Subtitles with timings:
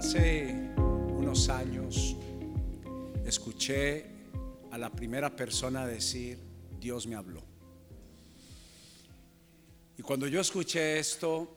[0.00, 2.16] Hace unos años
[3.26, 4.06] escuché
[4.70, 6.38] a la primera persona decir,
[6.80, 7.42] Dios me habló.
[9.98, 11.54] Y cuando yo escuché esto,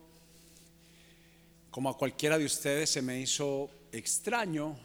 [1.71, 4.75] como a cualquiera de ustedes se me hizo extraño,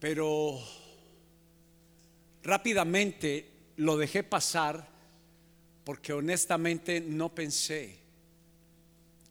[0.00, 0.58] pero
[2.42, 4.88] rápidamente lo dejé pasar
[5.84, 8.03] porque honestamente no pensé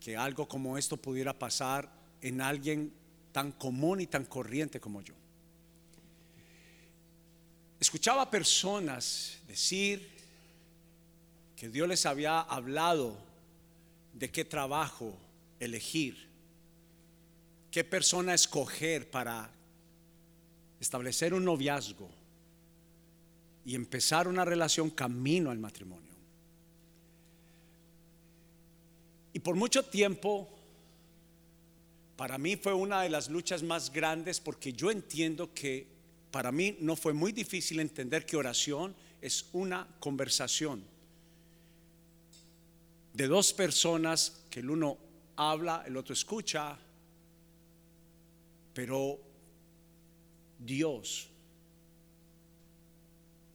[0.03, 1.89] que algo como esto pudiera pasar
[2.21, 2.91] en alguien
[3.31, 5.13] tan común y tan corriente como yo.
[7.79, 10.05] Escuchaba personas decir
[11.55, 13.17] que Dios les había hablado
[14.13, 15.17] de qué trabajo
[15.61, 16.27] elegir,
[17.71, 19.49] qué persona escoger para
[20.81, 22.09] establecer un noviazgo
[23.65, 26.12] y empezar una relación camino al matrimonio.
[29.33, 30.47] Y por mucho tiempo,
[32.15, 35.87] para mí fue una de las luchas más grandes porque yo entiendo que
[36.31, 40.83] para mí no fue muy difícil entender que oración es una conversación
[43.13, 44.97] de dos personas que el uno
[45.35, 46.77] habla, el otro escucha,
[48.73, 49.19] pero
[50.59, 51.29] Dios,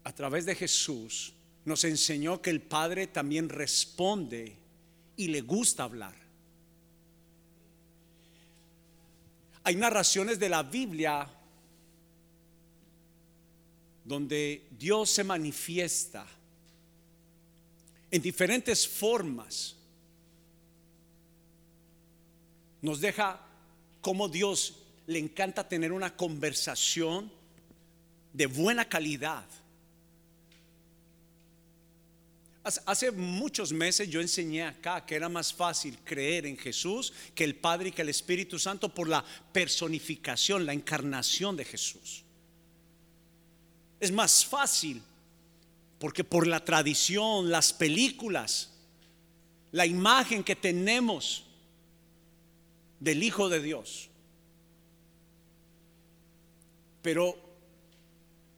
[0.05, 1.33] a través de Jesús,
[1.65, 4.57] nos enseñó que el Padre también responde
[5.19, 6.14] y le gusta hablar.
[9.64, 11.28] Hay narraciones de la Biblia
[14.05, 16.24] donde Dios se manifiesta
[18.11, 19.77] en diferentes formas.
[22.80, 23.44] Nos deja
[24.00, 27.30] como Dios le encanta tener una conversación
[28.33, 29.44] de buena calidad
[32.84, 37.55] Hace muchos meses yo enseñé acá que era más fácil creer en Jesús que el
[37.55, 42.24] Padre y que el Espíritu Santo por la personificación, la encarnación de Jesús.
[43.98, 45.02] Es más fácil
[45.98, 48.70] porque por la tradición, las películas,
[49.73, 51.45] la imagen que tenemos
[53.01, 54.08] del Hijo de Dios.
[57.02, 57.36] Pero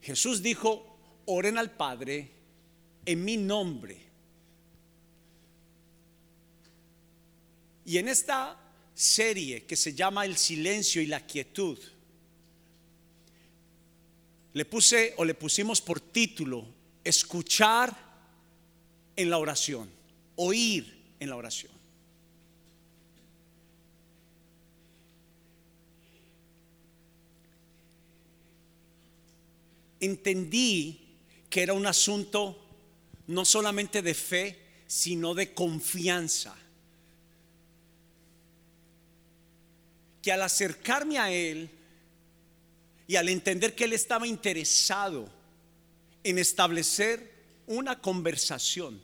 [0.03, 2.40] Jesús dijo, oren al Padre
[3.11, 3.99] en mi nombre.
[7.85, 8.57] Y en esta
[8.95, 11.77] serie que se llama El silencio y la quietud,
[14.53, 16.65] le puse o le pusimos por título
[17.03, 17.97] escuchar
[19.17, 19.91] en la oración,
[20.37, 21.73] oír en la oración.
[29.99, 31.01] Entendí
[31.51, 32.70] que era un asunto
[33.31, 34.59] no solamente de fe,
[34.89, 36.53] sino de confianza.
[40.21, 41.71] Que al acercarme a Él
[43.07, 45.29] y al entender que Él estaba interesado
[46.25, 47.33] en establecer
[47.69, 49.01] una conversación,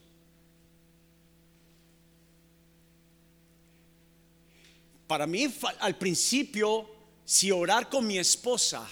[5.06, 6.90] para mí al principio,
[7.24, 8.88] si orar con mi esposa,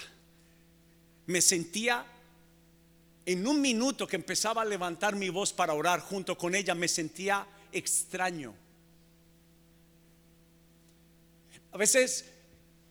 [1.25, 2.05] me sentía
[3.25, 6.87] en un minuto que empezaba a levantar mi voz para orar junto con ella, me
[6.87, 8.53] sentía extraño.
[11.71, 12.31] A veces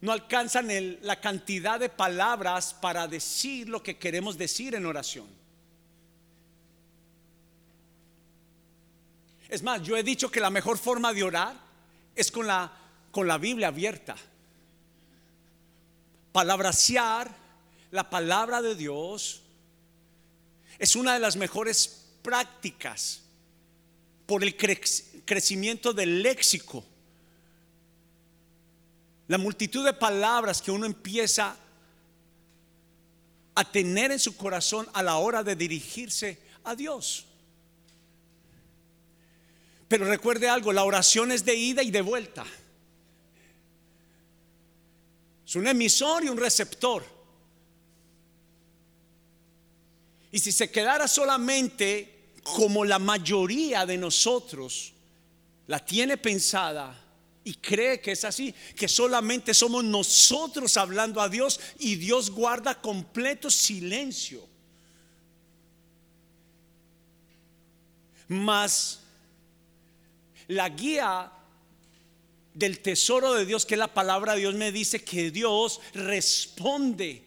[0.00, 0.68] no alcanzan
[1.02, 5.26] la cantidad de palabras para decir lo que queremos decir en oración.
[9.48, 11.54] Es más, yo he dicho que la mejor forma de orar
[12.16, 12.72] es con la,
[13.12, 14.16] con la Biblia abierta.
[16.32, 17.30] Palabrasear
[17.92, 19.43] la palabra de Dios
[20.78, 23.22] es una de las mejores prácticas
[24.26, 26.84] por el crecimiento del léxico.
[29.28, 31.56] La multitud de palabras que uno empieza
[33.54, 37.26] a tener en su corazón a la hora de dirigirse a Dios.
[39.88, 42.44] Pero recuerde algo, la oración es de ida y de vuelta.
[45.46, 47.13] Es un emisor y un receptor.
[50.34, 54.92] Y si se quedara solamente como la mayoría de nosotros
[55.68, 57.00] la tiene pensada
[57.44, 62.80] y cree que es así, que solamente somos nosotros hablando a Dios y Dios guarda
[62.80, 64.44] completo silencio.
[68.26, 68.98] Mas
[70.48, 71.30] la guía
[72.54, 77.23] del tesoro de Dios, que es la palabra de Dios, me dice que Dios responde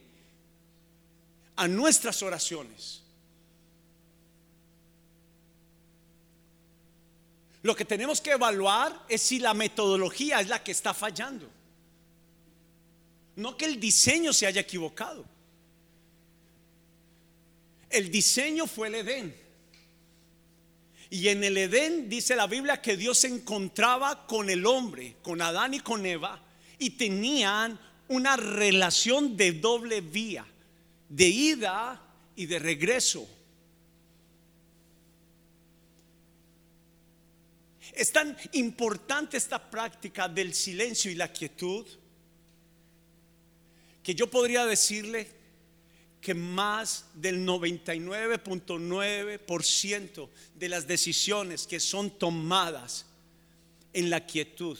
[1.57, 3.01] a nuestras oraciones.
[7.63, 11.49] Lo que tenemos que evaluar es si la metodología es la que está fallando.
[13.35, 15.25] No que el diseño se haya equivocado.
[17.89, 19.35] El diseño fue el Edén.
[21.09, 25.41] Y en el Edén dice la Biblia que Dios se encontraba con el hombre, con
[25.41, 26.41] Adán y con Eva,
[26.79, 27.79] y tenían
[28.09, 30.45] una relación de doble vía,
[31.09, 32.01] de ida
[32.35, 33.27] y de regreso.
[37.93, 41.87] Es tan importante esta práctica del silencio y la quietud
[44.03, 45.37] que yo podría decirle
[46.21, 53.05] que más del 99.9% de las decisiones que son tomadas
[53.93, 54.77] en la quietud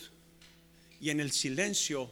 [0.99, 2.09] y en el silencio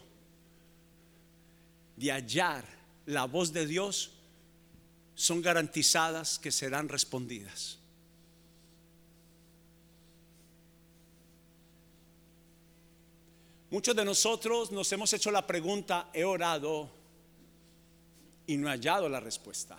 [1.96, 2.66] de hallar
[3.06, 4.12] la voz de Dios
[5.16, 7.78] son garantizadas que serán respondidas.
[13.72, 16.90] Muchos de nosotros nos hemos hecho la pregunta, he orado
[18.48, 19.78] y no he hallado la respuesta.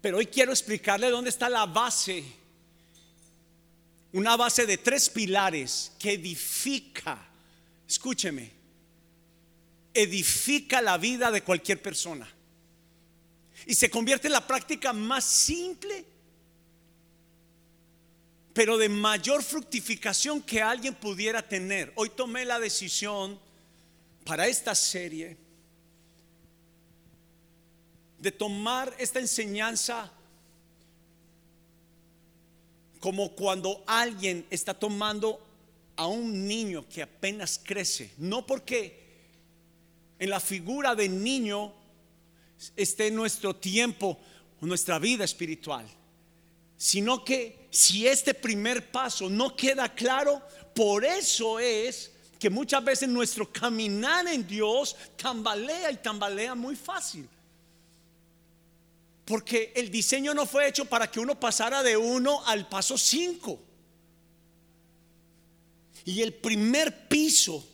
[0.00, 2.24] Pero hoy quiero explicarle dónde está la base,
[4.12, 7.28] una base de tres pilares que edifica,
[7.86, 8.61] escúcheme,
[9.94, 12.28] edifica la vida de cualquier persona.
[13.66, 16.04] Y se convierte en la práctica más simple,
[18.52, 21.92] pero de mayor fructificación que alguien pudiera tener.
[21.96, 23.38] Hoy tomé la decisión
[24.24, 25.36] para esta serie
[28.18, 30.12] de tomar esta enseñanza
[33.00, 35.44] como cuando alguien está tomando
[35.96, 39.01] a un niño que apenas crece, no porque
[40.22, 41.72] en la figura de niño
[42.76, 44.20] esté nuestro tiempo,
[44.60, 45.84] nuestra vida espiritual,
[46.76, 50.40] sino que si este primer paso no queda claro,
[50.76, 57.28] por eso es que muchas veces nuestro caminar en Dios tambalea y tambalea muy fácil.
[59.24, 63.58] Porque el diseño no fue hecho para que uno pasara de uno al paso cinco.
[66.04, 67.71] Y el primer piso,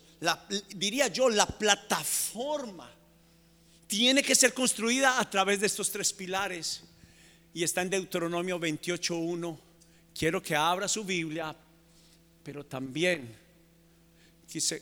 [0.75, 2.91] diría yo, la plataforma,
[3.87, 6.83] tiene que ser construida a través de estos tres pilares.
[7.55, 9.59] Y está en Deuteronomio 28.1.
[10.17, 11.57] Quiero que abra su Biblia,
[12.43, 13.35] pero también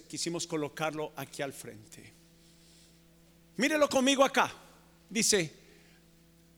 [0.09, 2.13] quisimos colocarlo aquí al frente.
[3.57, 4.53] Mírelo conmigo acá.
[5.09, 5.53] Dice,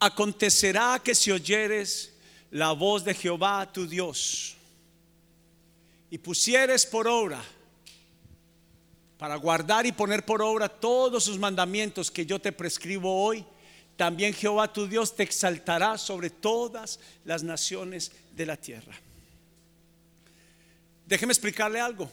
[0.01, 2.13] Acontecerá que si oyeres
[2.51, 4.55] la voz de Jehová tu Dios
[6.11, 7.43] y pusieres por obra
[9.19, 13.45] para guardar y poner por obra todos sus mandamientos que yo te prescribo hoy,
[13.97, 18.95] también Jehová tu Dios te exaltará sobre todas las naciones de la tierra.
[21.05, 22.09] Déjeme explicarle algo.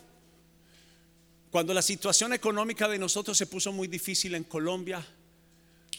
[1.52, 5.06] Cuando la situación económica de nosotros se puso muy difícil en Colombia,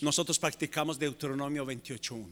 [0.01, 2.27] nosotros practicamos Deuteronomio 28.1.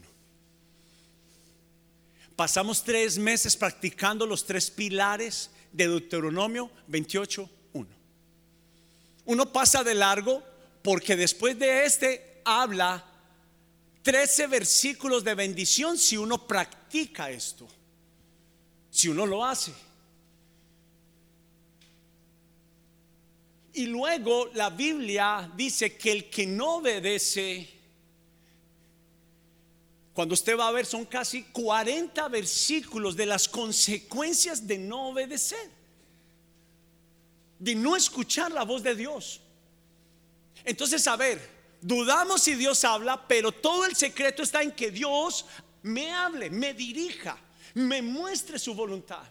[2.35, 7.49] Pasamos tres meses practicando los tres pilares de Deuteronomio 28.1.
[9.25, 10.43] Uno pasa de largo
[10.81, 13.03] porque después de este habla
[14.03, 17.67] 13 versículos de bendición si uno practica esto,
[18.91, 19.73] si uno lo hace.
[23.73, 27.67] Y luego la Biblia dice que el que no obedece,
[30.13, 35.71] cuando usted va a ver, son casi 40 versículos de las consecuencias de no obedecer,
[37.59, 39.41] de no escuchar la voz de Dios.
[40.63, 41.41] Entonces, a ver,
[41.81, 45.45] dudamos si Dios habla, pero todo el secreto está en que Dios
[45.83, 47.37] me hable, me dirija,
[47.75, 49.23] me muestre su voluntad.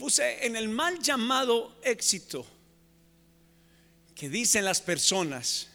[0.00, 2.46] puse en el mal llamado éxito
[4.14, 5.68] que dicen las personas,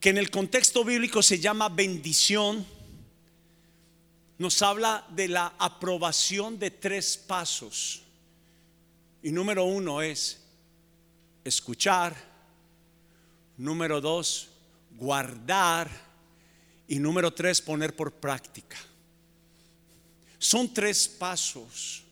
[0.00, 2.66] que en el contexto bíblico se llama bendición,
[4.38, 8.02] nos habla de la aprobación de tres pasos.
[9.22, 10.40] Y número uno es
[11.44, 12.16] escuchar,
[13.56, 14.48] número dos,
[14.92, 15.90] guardar
[16.86, 18.76] y número tres, poner por práctica.
[20.38, 22.04] Son tres pasos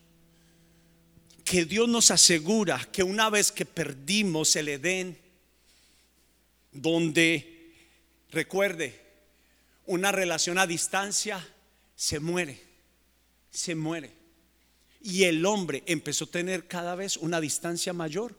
[1.44, 5.16] que Dios nos asegura que una vez que perdimos el Edén,
[6.72, 7.72] donde,
[8.30, 9.00] recuerde,
[9.86, 11.46] una relación a distancia
[11.96, 12.62] se muere,
[13.50, 14.12] se muere.
[15.00, 18.36] Y el hombre empezó a tener cada vez una distancia mayor.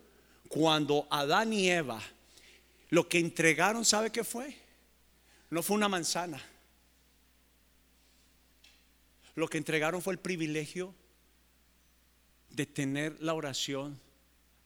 [0.48, 2.02] Cuando Adán y Eva
[2.90, 4.68] lo que entregaron, ¿sabe qué fue?
[5.50, 6.42] no fue una manzana.
[9.36, 10.94] Lo que entregaron fue el privilegio
[12.50, 14.00] de tener la oración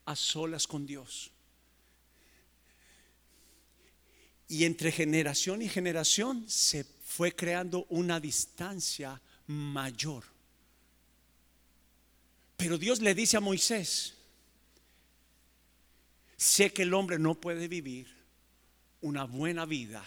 [0.05, 1.31] a solas con Dios.
[4.47, 10.23] Y entre generación y generación se fue creando una distancia mayor.
[12.55, 14.13] Pero Dios le dice a Moisés,
[16.37, 18.07] sé que el hombre no puede vivir
[19.01, 20.01] una buena vida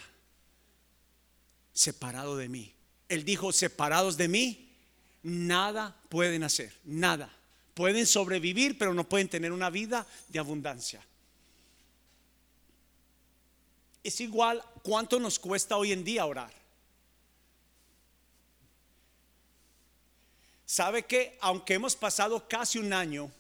[1.74, 2.72] separado de mí.
[3.10, 4.72] Él dijo, separados de mí,
[5.22, 7.30] nada pueden hacer, nada.
[7.74, 11.04] Pueden sobrevivir, pero no pueden tener una vida de abundancia.
[14.02, 16.63] Es igual cuánto nos cuesta hoy en día orar.
[20.74, 23.30] ¿Sabe que aunque hemos pasado casi un año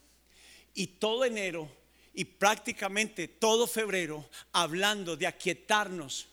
[0.72, 1.68] y todo enero
[2.12, 6.28] y prácticamente todo febrero hablando de aquietarnos,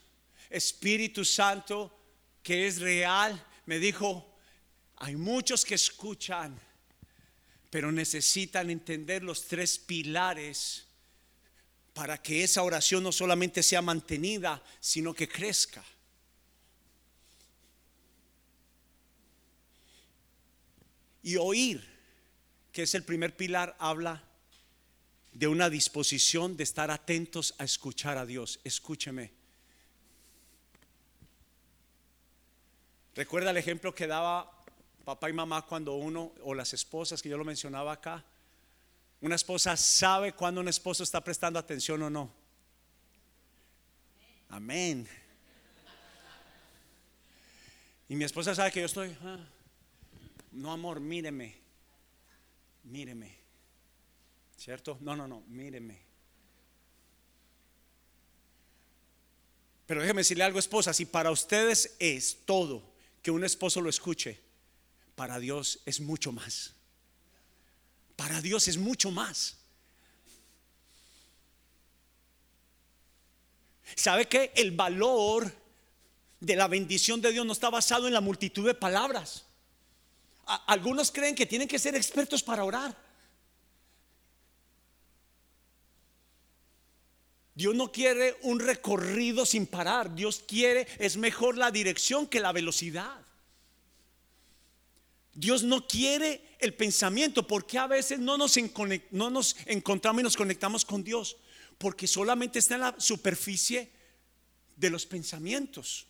[0.48, 1.92] Espíritu Santo,
[2.40, 4.38] que es real, me dijo,
[4.98, 6.56] hay muchos que escuchan,
[7.68, 10.86] pero necesitan entender los tres pilares
[11.94, 15.84] para que esa oración no solamente sea mantenida, sino que crezca.
[21.22, 21.86] Y oír,
[22.72, 24.22] que es el primer pilar, habla
[25.32, 28.60] de una disposición de estar atentos a escuchar a Dios.
[28.64, 29.32] Escúcheme.
[33.14, 34.50] Recuerda el ejemplo que daba
[35.04, 38.24] papá y mamá cuando uno, o las esposas que yo lo mencionaba acá,
[39.20, 42.32] una esposa sabe cuando un esposo está prestando atención o no.
[44.48, 45.08] Amén.
[48.08, 49.38] Y mi esposa sabe que yo estoy, ah,
[50.52, 51.54] no amor, míreme,
[52.84, 53.36] míreme.
[54.56, 54.98] ¿Cierto?
[55.00, 55.98] No, no, no, míreme.
[59.86, 62.82] Pero déjeme decirle algo, esposa, si para ustedes es todo
[63.22, 64.40] que un esposo lo escuche,
[65.14, 66.72] para Dios es mucho más.
[68.16, 69.58] Para Dios es mucho más.
[73.96, 75.52] ¿Sabe que el valor
[76.40, 79.44] de la bendición de Dios no está basado en la multitud de palabras?
[80.46, 82.96] Algunos creen que tienen que ser expertos para orar.
[87.54, 90.14] Dios no quiere un recorrido sin parar.
[90.14, 93.20] Dios quiere, es mejor la dirección que la velocidad.
[95.34, 98.54] Dios no quiere el pensamiento, porque a veces no nos,
[99.10, 101.36] no nos encontramos y nos conectamos con Dios,
[101.78, 103.90] porque solamente está en la superficie
[104.76, 106.06] de los pensamientos.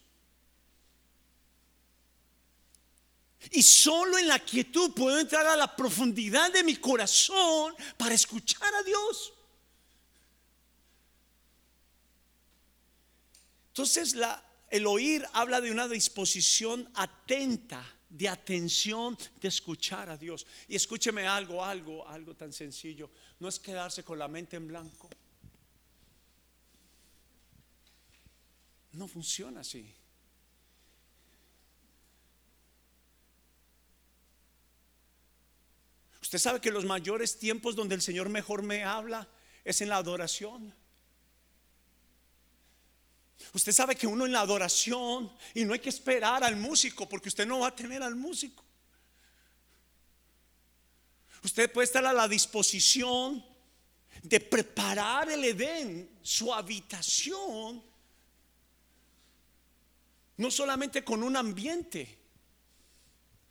[3.51, 8.73] Y solo en la quietud puedo entrar a la profundidad de mi corazón para escuchar
[8.75, 9.33] a Dios.
[13.69, 20.47] Entonces la, el oír habla de una disposición atenta de atención, de escuchar a Dios.
[20.69, 23.11] Y escúcheme algo, algo, algo tan sencillo.
[23.41, 25.09] No es quedarse con la mente en blanco.
[28.93, 29.91] No funciona así.
[36.33, 39.29] Usted sabe que los mayores tiempos donde el Señor mejor me habla
[39.65, 40.75] es en la adoración.
[43.53, 47.29] Usted sabe que uno en la adoración y no hay que esperar al músico porque
[47.29, 48.65] usted no va a tener al músico.
[51.45, 53.45] Usted puede estar a la disposición
[54.23, 57.85] de preparar el Edén, su habitación,
[60.39, 62.19] no solamente con un ambiente,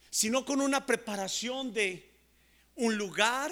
[0.10, 2.11] sino con una preparación de
[2.76, 3.52] un lugar,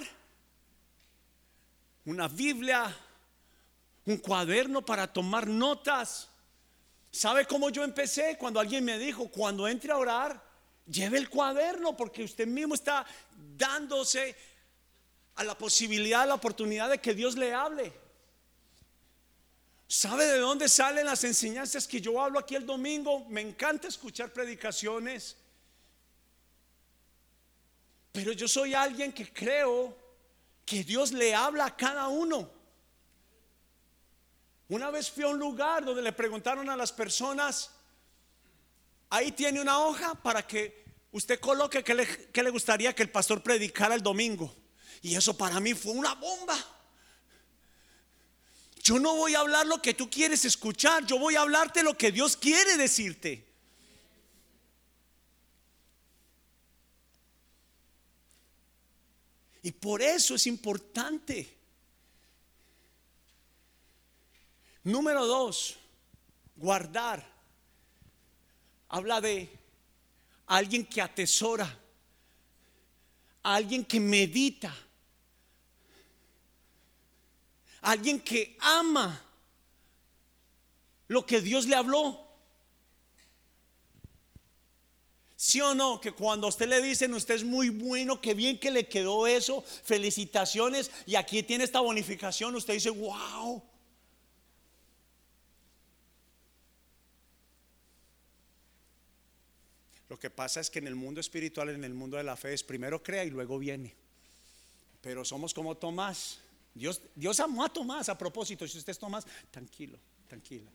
[2.05, 2.95] una Biblia,
[4.05, 6.29] un cuaderno para tomar notas
[7.11, 8.37] ¿Sabe cómo yo empecé?
[8.37, 10.41] Cuando alguien me dijo, cuando entre a orar,
[10.85, 13.05] lleve el cuaderno porque usted mismo está
[13.57, 14.35] dándose
[15.35, 17.91] a la posibilidad, a la oportunidad de que Dios le hable.
[19.87, 23.25] ¿Sabe de dónde salen las enseñanzas que yo hablo aquí el domingo?
[23.27, 25.35] Me encanta escuchar predicaciones.
[28.11, 29.95] Pero yo soy alguien que creo
[30.65, 32.49] que Dios le habla a cada uno.
[34.67, 37.71] Una vez fui a un lugar donde le preguntaron a las personas,
[39.09, 43.95] ahí tiene una hoja para que usted coloque que le, gustaría que el pastor predicara
[43.95, 44.55] el domingo.
[45.01, 46.57] Y eso para mí fue una bomba.
[48.83, 51.97] Yo no voy a hablar lo que tú quieres escuchar, yo voy a hablarte lo
[51.97, 53.48] que Dios quiere decirte.
[59.69, 61.59] Y por eso es importante
[64.83, 65.77] Número dos,
[66.55, 67.23] guardar
[68.87, 69.47] habla de
[70.47, 71.77] alguien que atesora,
[73.43, 74.75] alguien que medita,
[77.81, 79.21] alguien que ama
[81.07, 82.28] lo que Dios le habló.
[85.41, 86.01] ¿Sí o no?
[86.01, 89.25] Que cuando a usted le dicen, usted es muy bueno, que bien que le quedó
[89.25, 93.63] eso, felicitaciones, y aquí tiene esta bonificación, usted dice, wow.
[100.09, 102.53] Lo que pasa es que en el mundo espiritual, en el mundo de la fe,
[102.53, 103.95] es primero crea y luego viene.
[104.99, 106.39] Pero somos como Tomás.
[106.73, 108.67] Dios, Dios amó a Tomás a propósito.
[108.67, 110.69] Si usted es Tomás, tranquilo, tranquila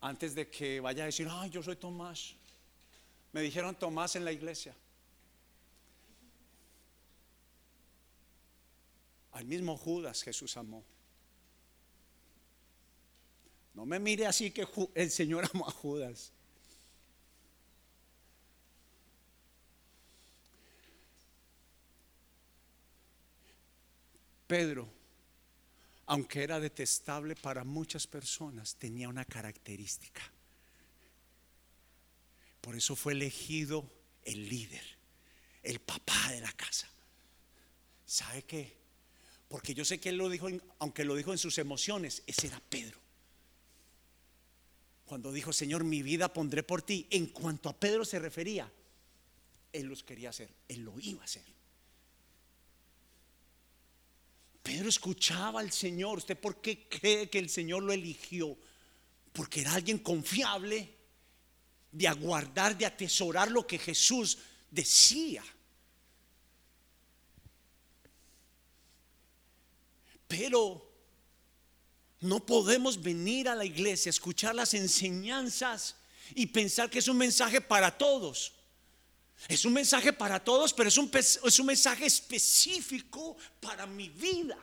[0.00, 2.34] antes de que vaya a decir, ay, yo soy Tomás.
[3.32, 4.74] Me dijeron Tomás en la iglesia.
[9.32, 10.82] Al mismo Judas Jesús amó.
[13.74, 16.32] No me mire así que el Señor amó a Judas.
[24.46, 24.99] Pedro
[26.10, 30.20] aunque era detestable para muchas personas, tenía una característica.
[32.60, 33.88] Por eso fue elegido
[34.24, 34.82] el líder,
[35.62, 36.90] el papá de la casa.
[38.04, 38.76] ¿Sabe qué?
[39.48, 40.48] Porque yo sé que él lo dijo,
[40.80, 42.98] aunque lo dijo en sus emociones, ese era Pedro.
[45.06, 48.68] Cuando dijo, Señor, mi vida pondré por ti, en cuanto a Pedro se refería,
[49.72, 51.44] él los quería hacer, él lo iba a hacer.
[54.70, 56.18] Pedro escuchaba al Señor.
[56.18, 58.56] ¿Usted por qué cree que el Señor lo eligió?
[59.32, 60.94] Porque era alguien confiable
[61.90, 64.38] de aguardar, de atesorar lo que Jesús
[64.70, 65.42] decía.
[70.28, 70.88] Pero
[72.20, 75.96] no podemos venir a la iglesia, escuchar las enseñanzas
[76.32, 78.52] y pensar que es un mensaje para todos.
[79.48, 84.58] Es un mensaje para todos, pero es un, es un mensaje específico para mi vida.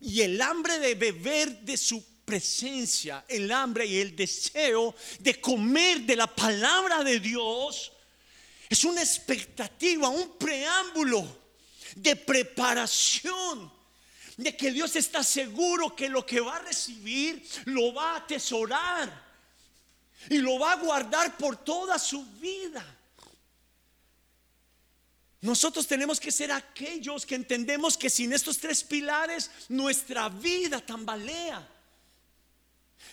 [0.00, 6.00] Y el hambre de beber de su presencia, el hambre y el deseo de comer
[6.00, 7.92] de la palabra de Dios,
[8.68, 11.42] es una expectativa, un preámbulo
[11.94, 13.70] de preparación
[14.36, 19.21] de que Dios está seguro que lo que va a recibir lo va a atesorar
[20.28, 22.84] y lo va a guardar por toda su vida.
[25.42, 31.68] Nosotros tenemos que ser aquellos que entendemos que sin estos tres pilares nuestra vida tambalea.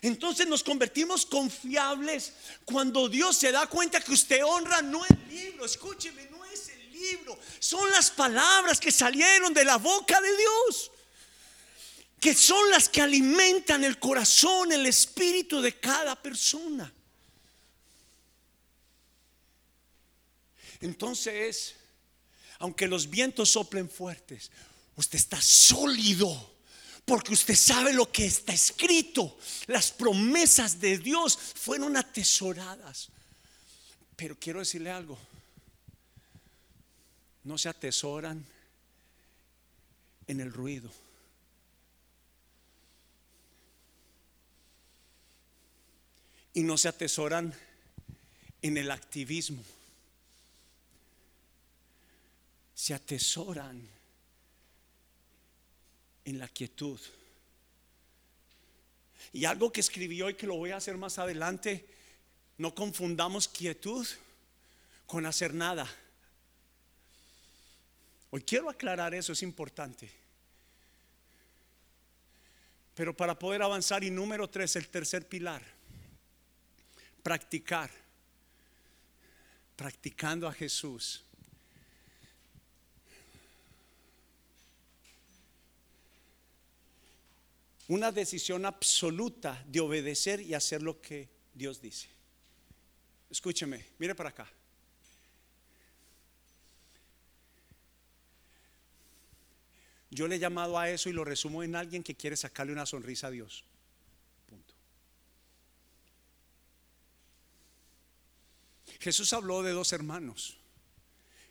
[0.04, 2.34] Entonces nos convertimos confiables
[2.66, 6.92] cuando Dios se da cuenta que usted honra no el libro, escúcheme, no es el
[6.94, 10.92] libro, son las palabras que salieron de la boca de Dios,
[12.22, 16.94] que son las que alimentan el corazón, el espíritu de cada persona.
[20.82, 21.76] Entonces,
[22.60, 24.52] aunque los vientos soplen fuertes,
[24.96, 26.58] usted está sólido.
[27.06, 29.38] Porque usted sabe lo que está escrito.
[29.66, 33.10] Las promesas de Dios fueron atesoradas.
[34.16, 35.18] Pero quiero decirle algo.
[37.44, 38.46] No se atesoran
[40.28, 40.92] en el ruido.
[46.54, 47.56] Y no se atesoran
[48.62, 49.64] en el activismo
[52.80, 53.86] se atesoran
[56.24, 56.98] en la quietud.
[59.34, 61.86] Y algo que escribí hoy que lo voy a hacer más adelante,
[62.58, 64.08] no confundamos quietud
[65.08, 65.94] con hacer nada.
[68.30, 70.10] Hoy quiero aclarar eso, es importante.
[72.96, 75.62] Pero para poder avanzar, y número tres, el tercer pilar,
[77.24, 77.92] practicar,
[79.76, 81.26] practicando a Jesús.
[87.90, 92.08] Una decisión absoluta de obedecer y hacer lo que Dios dice.
[93.30, 94.48] Escúcheme, mire para acá.
[100.12, 102.86] Yo le he llamado a eso y lo resumo en alguien que quiere sacarle una
[102.86, 103.64] sonrisa a Dios.
[109.00, 110.58] Jesús habló de dos hermanos.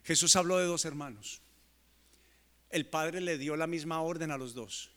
[0.04, 1.40] Jesús habló de dos hermanos.
[2.70, 4.90] El Padre le dio la misma orden a los dos.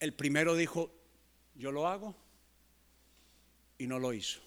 [0.00, 0.92] El primero dijo,
[1.54, 2.14] yo lo hago
[3.78, 4.40] y no lo hizo.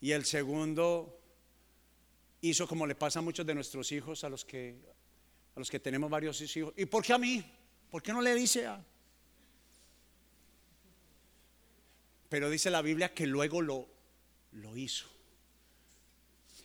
[0.00, 1.20] Y el segundo
[2.40, 4.76] hizo como le pasa a muchos de nuestros hijos, a los que,
[5.54, 6.72] a los que tenemos varios hijos.
[6.76, 7.44] ¿Y por qué a mí?
[7.90, 8.82] ¿Por qué no le dice a?
[12.28, 13.88] Pero dice la Biblia que luego lo,
[14.52, 15.06] lo hizo.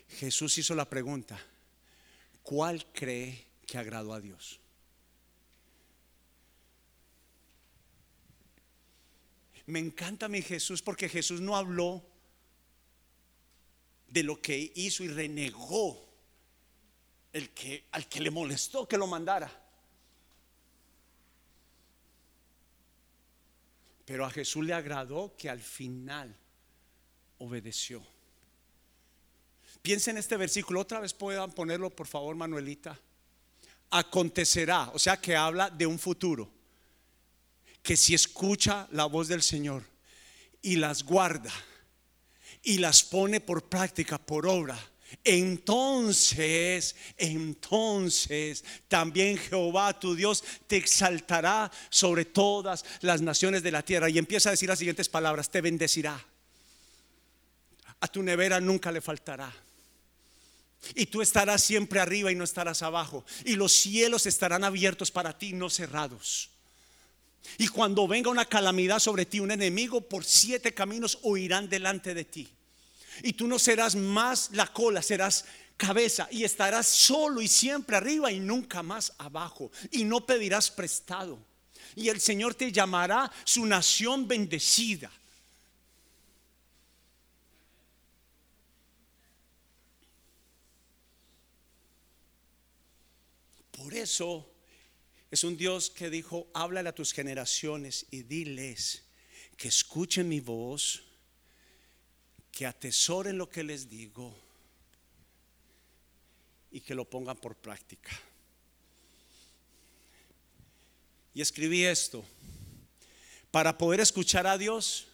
[0.09, 1.39] Jesús hizo la pregunta,
[2.43, 4.59] ¿cuál cree que agradó a Dios?
[9.65, 12.03] Me encanta mi Jesús porque Jesús no habló
[14.07, 16.07] de lo que hizo y renegó
[17.31, 19.51] el que, al que le molestó que lo mandara.
[24.05, 26.35] Pero a Jesús le agradó que al final
[27.39, 28.05] obedeció.
[29.81, 32.99] Piensa en este versículo, otra vez puedan ponerlo por favor, Manuelita.
[33.89, 36.49] Acontecerá, o sea que habla de un futuro,
[37.83, 39.83] que si escucha la voz del Señor
[40.61, 41.53] y las guarda
[42.63, 44.79] y las pone por práctica, por obra,
[45.23, 54.09] entonces, entonces también Jehová tu Dios te exaltará sobre todas las naciones de la tierra.
[54.09, 56.25] Y empieza a decir las siguientes palabras, te bendecirá.
[57.99, 59.53] A tu nevera nunca le faltará.
[60.95, 63.23] Y tú estarás siempre arriba y no estarás abajo.
[63.45, 66.49] Y los cielos estarán abiertos para ti, no cerrados.
[67.57, 72.25] Y cuando venga una calamidad sobre ti, un enemigo, por siete caminos huirán delante de
[72.25, 72.49] ti.
[73.21, 75.45] Y tú no serás más la cola, serás
[75.77, 79.71] cabeza y estarás solo y siempre arriba y nunca más abajo.
[79.91, 81.39] Y no pedirás prestado.
[81.95, 85.11] Y el Señor te llamará su nación bendecida.
[93.71, 94.52] Por eso
[95.33, 99.01] es un Dios que dijo, háblale a tus generaciones y diles
[99.57, 101.01] que escuchen mi voz
[102.51, 104.39] que atesoren lo que les digo
[106.69, 108.11] y que lo pongan por práctica.
[111.33, 112.23] Y escribí esto.
[113.49, 115.07] Para poder escuchar a Dios,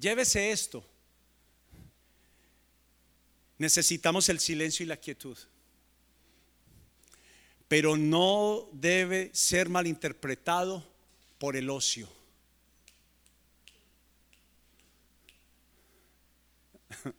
[0.00, 0.84] llévese esto.
[3.58, 5.38] Necesitamos el silencio y la quietud.
[7.68, 10.86] Pero no debe ser malinterpretado
[11.38, 12.08] por el ocio.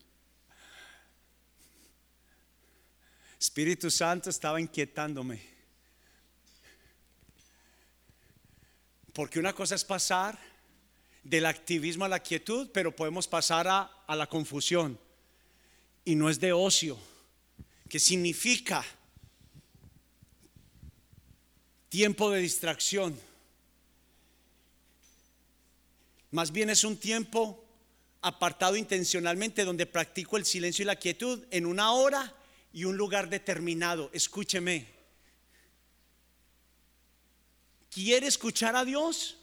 [3.39, 5.55] Espíritu Santo estaba inquietándome.
[9.13, 10.37] Porque una cosa es pasar
[11.23, 14.99] del activismo a la quietud, pero podemos pasar a, a la confusión.
[16.03, 16.99] Y no es de ocio,
[17.89, 18.85] que significa
[21.95, 23.17] tiempo de distracción.
[26.31, 27.63] Más bien es un tiempo
[28.21, 32.35] apartado intencionalmente donde practico el silencio y la quietud en una hora
[32.73, 34.09] y un lugar determinado.
[34.11, 34.85] Escúcheme.
[37.89, 39.37] ¿Quiere escuchar a Dios?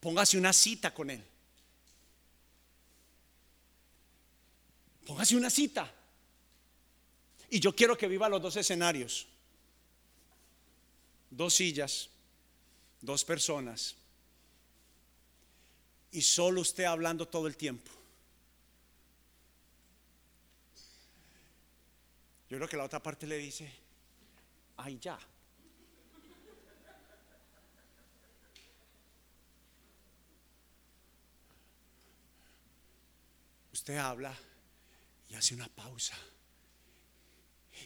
[0.00, 1.22] Póngase una cita con Él.
[5.06, 5.88] Póngase una cita.
[7.48, 9.28] Y yo quiero que viva los dos escenarios.
[11.36, 12.08] Dos sillas,
[13.00, 13.96] dos personas.
[16.12, 17.90] Y solo usted hablando todo el tiempo.
[22.48, 23.68] Yo creo que la otra parte le dice,
[24.76, 25.18] ay ya.
[33.72, 34.38] Usted habla
[35.28, 36.16] y hace una pausa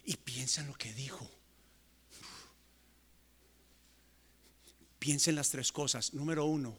[0.05, 1.38] y piensa en lo que dijo.
[4.99, 6.13] Piensa en las tres cosas.
[6.15, 6.77] Número uno,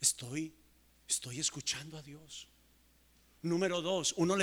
[0.00, 0.54] estoy,
[1.08, 2.46] estoy escuchando a Dios.
[3.42, 4.36] Número dos, uno,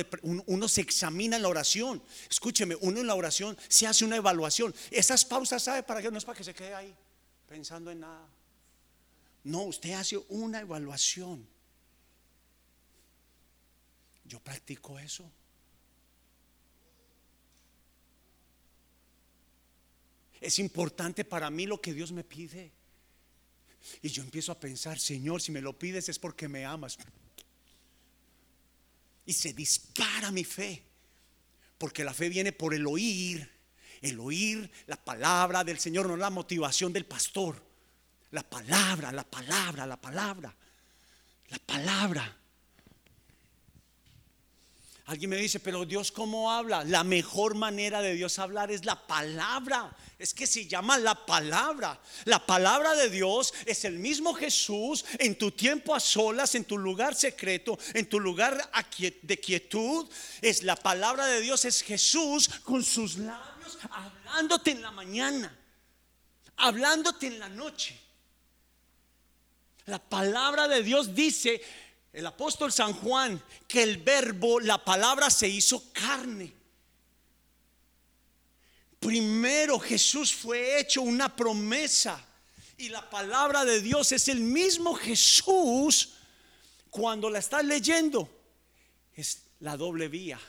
[0.47, 2.01] uno, se examina en la oración.
[2.29, 4.73] Escúcheme, uno en la oración se hace una evaluación.
[4.89, 6.09] Esas pausas, ¿sabe para qué?
[6.09, 6.95] No es para que se quede ahí
[7.47, 8.27] pensando en nada.
[9.43, 11.47] No, usted hace una evaluación.
[14.25, 15.31] Yo practico eso.
[20.41, 22.71] Es importante para mí lo que Dios me pide.
[24.02, 26.97] Y yo empiezo a pensar, Señor, si me lo pides es porque me amas
[29.28, 30.82] y se dispara mi fe.
[31.78, 33.47] Porque la fe viene por el oír,
[34.02, 37.62] el oír la palabra del Señor, no la motivación del pastor.
[38.32, 40.56] La palabra, la palabra, la palabra,
[41.50, 42.38] la palabra.
[45.08, 46.84] Alguien me dice, pero Dios cómo habla?
[46.84, 49.96] La mejor manera de Dios hablar es la palabra.
[50.20, 52.00] Es que se llama la palabra.
[52.26, 56.78] La palabra de Dios es el mismo Jesús en tu tiempo a solas, en tu
[56.78, 58.70] lugar secreto, en tu lugar
[59.22, 60.10] de quietud.
[60.41, 63.58] Es la palabra de Dios, es Jesús con sus labios
[63.91, 65.58] hablándote en la mañana,
[66.58, 68.00] hablándote en la noche.
[69.86, 71.62] La palabra de Dios dice,
[72.17, 76.51] el apóstol San Juan, que el verbo, la palabra se hizo carne.
[78.99, 82.19] Primero Jesús fue hecho una promesa
[82.75, 86.13] y la palabra de Dios es el mismo Jesús
[86.89, 88.27] cuando la estás leyendo.
[89.13, 90.39] Es la doble vía.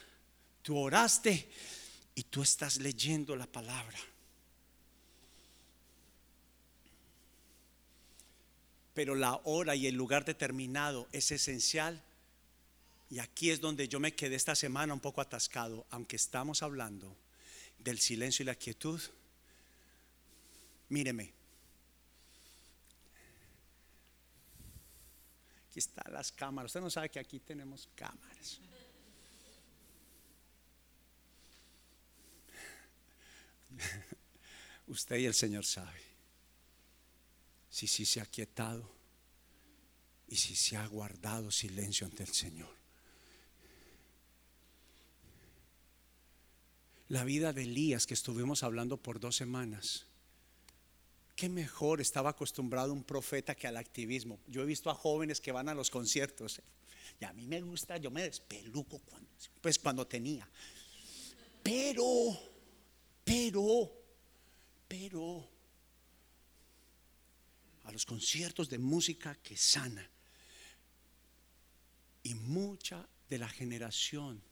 [0.62, 1.52] Tú oraste
[2.14, 3.98] y tú estás leyendo la palabra.
[8.98, 12.02] Pero la hora y el lugar determinado es esencial.
[13.08, 17.16] Y aquí es donde yo me quedé esta semana un poco atascado, aunque estamos hablando
[17.78, 19.00] del silencio y la quietud.
[20.88, 21.32] Míreme.
[25.70, 26.70] Aquí están las cámaras.
[26.70, 28.58] Usted no sabe que aquí tenemos cámaras.
[34.88, 36.07] Usted y el Señor sabe
[37.78, 38.90] si sí se ha quietado
[40.26, 42.74] y si se ha guardado silencio ante el Señor.
[47.06, 50.06] La vida de Elías que estuvimos hablando por dos semanas.
[51.36, 54.40] Qué mejor estaba acostumbrado un profeta que al activismo.
[54.48, 56.60] Yo he visto a jóvenes que van a los conciertos
[57.20, 60.48] y a mí me gusta, yo me despeluco cuando, pues cuando tenía.
[61.62, 62.36] Pero,
[63.22, 63.92] pero,
[64.88, 65.57] pero,
[67.88, 70.06] a los conciertos de música que sana.
[72.22, 74.42] Y mucha de la generación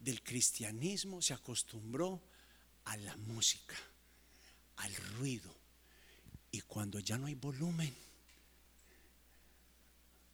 [0.00, 2.20] del cristianismo se acostumbró
[2.86, 3.76] a la música,
[4.78, 5.54] al ruido.
[6.50, 7.94] Y cuando ya no hay volumen,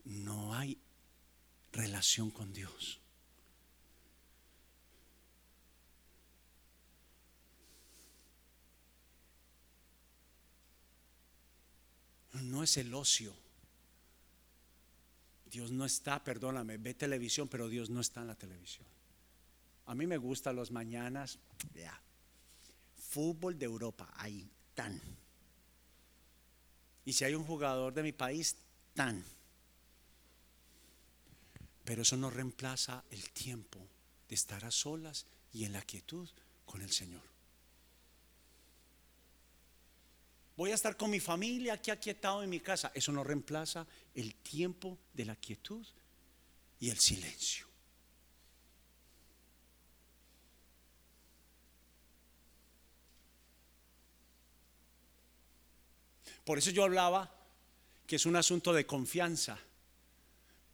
[0.06, 0.78] no hay
[1.70, 2.98] relación con Dios.
[12.42, 13.34] No es el ocio.
[15.50, 18.86] Dios no está, perdóname, ve televisión, pero Dios no está en la televisión.
[19.86, 21.38] A mí me gustan los mañanas,
[22.96, 25.00] fútbol de Europa, ahí, tan.
[27.04, 28.56] Y si hay un jugador de mi país,
[28.94, 29.24] tan.
[31.84, 33.78] Pero eso no reemplaza el tiempo
[34.28, 36.28] de estar a solas y en la quietud
[36.64, 37.35] con el Señor.
[40.56, 42.90] Voy a estar con mi familia aquí aquietado en mi casa.
[42.94, 45.86] Eso no reemplaza el tiempo de la quietud
[46.80, 47.66] y el silencio.
[56.44, 57.34] Por eso yo hablaba
[58.06, 59.58] que es un asunto de confianza,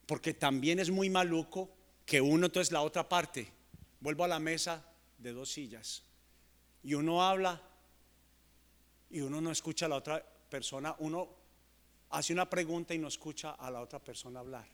[0.06, 3.50] porque también es muy maluco que uno, entonces la otra parte,
[3.98, 4.84] vuelvo a la mesa
[5.16, 6.02] de dos sillas,
[6.82, 7.62] y uno habla
[9.12, 11.28] y uno no escucha a la otra persona, uno
[12.10, 14.66] hace una pregunta y no escucha a la otra persona hablar.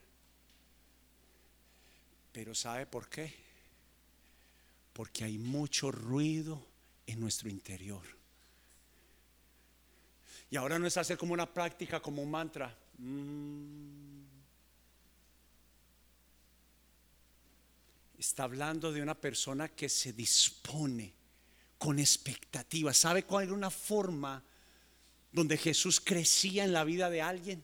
[2.33, 3.35] Pero ¿sabe por qué?
[4.93, 6.65] Porque hay mucho ruido
[7.05, 8.03] en nuestro interior.
[10.51, 12.79] Y ahora no es hacer como una práctica, como un mantra.
[12.99, 14.23] Mm.
[18.19, 21.18] Está hablando de una persona que se dispone
[21.79, 22.93] con expectativa.
[22.93, 24.43] ¿Sabe cuál era una forma
[25.33, 27.63] donde Jesús crecía en la vida de alguien?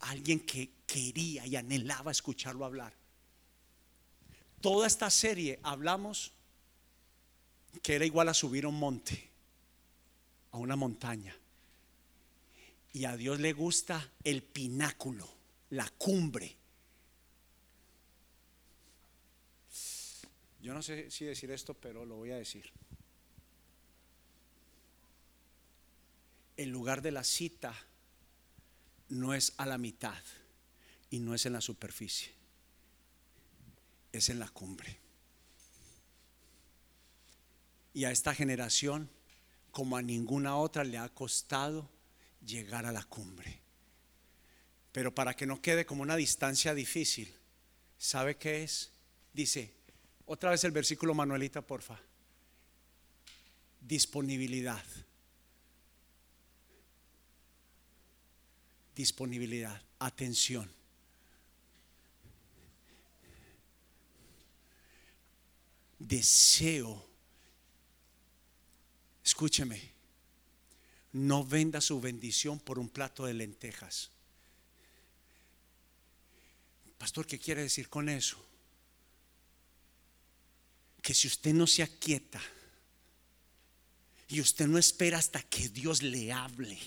[0.00, 2.92] Alguien que quería y anhelaba escucharlo hablar.
[4.60, 6.32] Toda esta serie hablamos
[7.82, 9.30] que era igual a subir a un monte,
[10.52, 11.36] a una montaña.
[12.92, 15.28] Y a Dios le gusta el pináculo,
[15.70, 16.56] la cumbre.
[20.60, 22.70] Yo no sé si decir esto, pero lo voy a decir.
[26.56, 27.74] El lugar de la cita
[29.08, 30.22] no es a la mitad
[31.10, 32.32] y no es en la superficie,
[34.12, 34.98] es en la cumbre.
[37.92, 39.08] Y a esta generación,
[39.70, 41.88] como a ninguna otra, le ha costado
[42.44, 43.60] llegar a la cumbre.
[44.92, 47.32] Pero para que no quede como una distancia difícil,
[47.98, 48.92] ¿sabe qué es?
[49.32, 49.74] Dice,
[50.26, 52.00] otra vez el versículo Manuelita, porfa.
[53.80, 54.84] Disponibilidad.
[58.94, 60.70] Disponibilidad, atención.
[65.98, 67.08] Deseo.
[69.24, 69.94] Escúcheme
[71.14, 74.10] no venda su bendición por un plato de lentejas.
[76.98, 78.36] Pastor, ¿qué quiere decir con eso?
[81.00, 82.42] Que si usted no se aquieta
[84.26, 86.78] y usted no espera hasta que Dios le hable,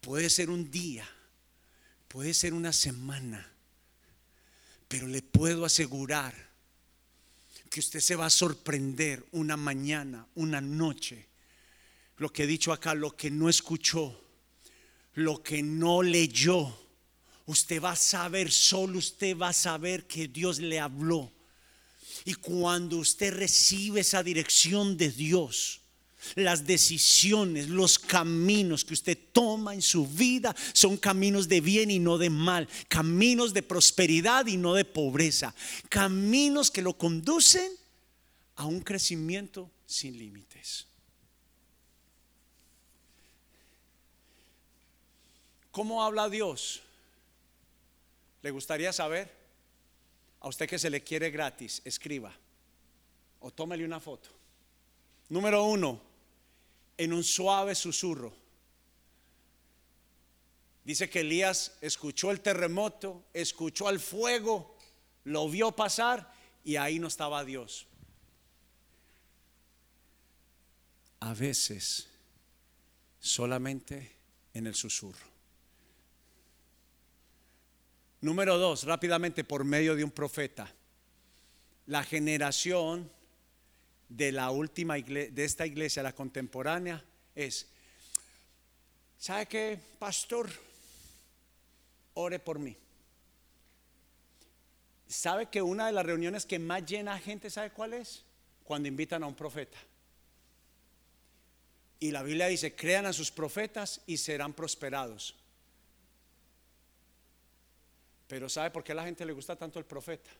[0.00, 1.08] puede ser un día,
[2.08, 3.50] puede ser una semana,
[4.88, 6.50] pero le puedo asegurar
[7.70, 11.28] que usted se va a sorprender una mañana, una noche.
[12.16, 14.20] Lo que he dicho acá, lo que no escuchó,
[15.14, 16.76] lo que no leyó,
[17.46, 21.32] usted va a saber, solo usted va a saber que Dios le habló.
[22.24, 25.80] Y cuando usted recibe esa dirección de Dios,
[26.34, 31.98] las decisiones, los caminos que usted toma en su vida son caminos de bien y
[31.98, 35.54] no de mal, caminos de prosperidad y no de pobreza,
[35.88, 37.72] caminos que lo conducen
[38.56, 40.86] a un crecimiento sin límites.
[45.70, 46.82] ¿Cómo habla Dios?
[48.42, 49.32] ¿Le gustaría saber?
[50.40, 52.34] A usted que se le quiere gratis, escriba
[53.40, 54.30] o tómele una foto.
[55.28, 56.00] Número uno,
[57.00, 58.30] en un suave susurro.
[60.84, 64.76] Dice que Elías escuchó el terremoto, escuchó al fuego,
[65.24, 66.30] lo vio pasar
[66.62, 67.86] y ahí no estaba Dios.
[71.20, 72.06] A veces
[73.18, 74.16] solamente
[74.52, 75.26] en el susurro.
[78.20, 80.70] Número dos, rápidamente por medio de un profeta.
[81.86, 83.10] La generación
[84.10, 87.02] de la última iglesia, de esta iglesia, la contemporánea,
[87.34, 87.68] es,
[89.16, 90.50] ¿sabe qué, pastor?
[92.14, 92.76] Ore por mí.
[95.06, 98.24] ¿Sabe que una de las reuniones que más llena a gente, ¿sabe cuál es?
[98.64, 99.78] Cuando invitan a un profeta.
[102.00, 105.36] Y la Biblia dice, crean a sus profetas y serán prosperados.
[108.26, 110.30] Pero ¿sabe por qué a la gente le gusta tanto el profeta?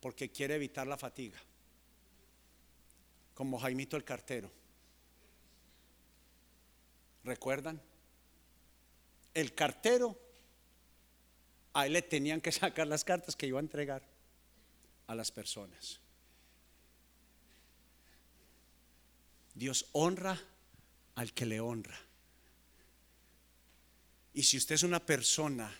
[0.00, 1.38] Porque quiere evitar la fatiga
[3.34, 4.50] como Jaimito el cartero.
[7.24, 7.80] ¿Recuerdan?
[9.32, 10.16] El cartero,
[11.72, 14.02] a él le tenían que sacar las cartas que iba a entregar
[15.06, 16.00] a las personas.
[19.54, 20.40] Dios honra
[21.14, 21.98] al que le honra.
[24.32, 25.72] Y si usted es una persona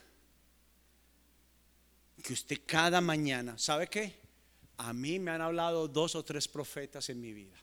[2.22, 4.23] que usted cada mañana, ¿sabe qué?
[4.76, 7.56] A mí me han hablado dos o tres profetas en mi vida.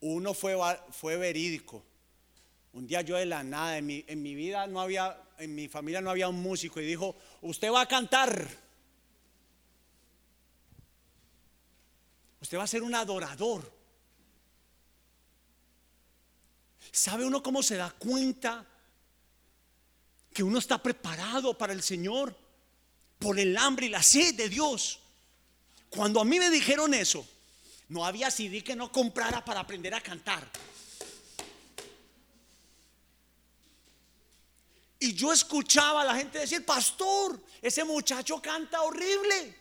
[0.00, 0.56] Uno fue,
[0.90, 1.84] fue verídico.
[2.72, 5.68] Un día yo de la nada, en mi, en mi vida no había, en mi
[5.68, 8.48] familia no había un músico y dijo, usted va a cantar.
[12.40, 13.72] Usted va a ser un adorador.
[16.92, 18.64] ¿Sabe uno cómo se da cuenta
[20.32, 22.36] que uno está preparado para el Señor
[23.18, 25.00] por el hambre y la sed de Dios?
[25.90, 27.26] Cuando a mí me dijeron eso,
[27.88, 30.46] no había CD que no comprara para aprender a cantar.
[35.00, 39.56] Y yo escuchaba a la gente decir, pastor, ese muchacho canta horrible.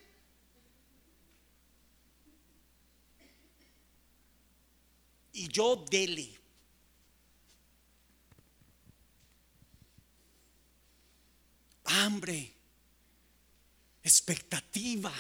[5.33, 6.35] Y yo dele.
[11.85, 12.53] Hambre,
[14.03, 15.13] expectativa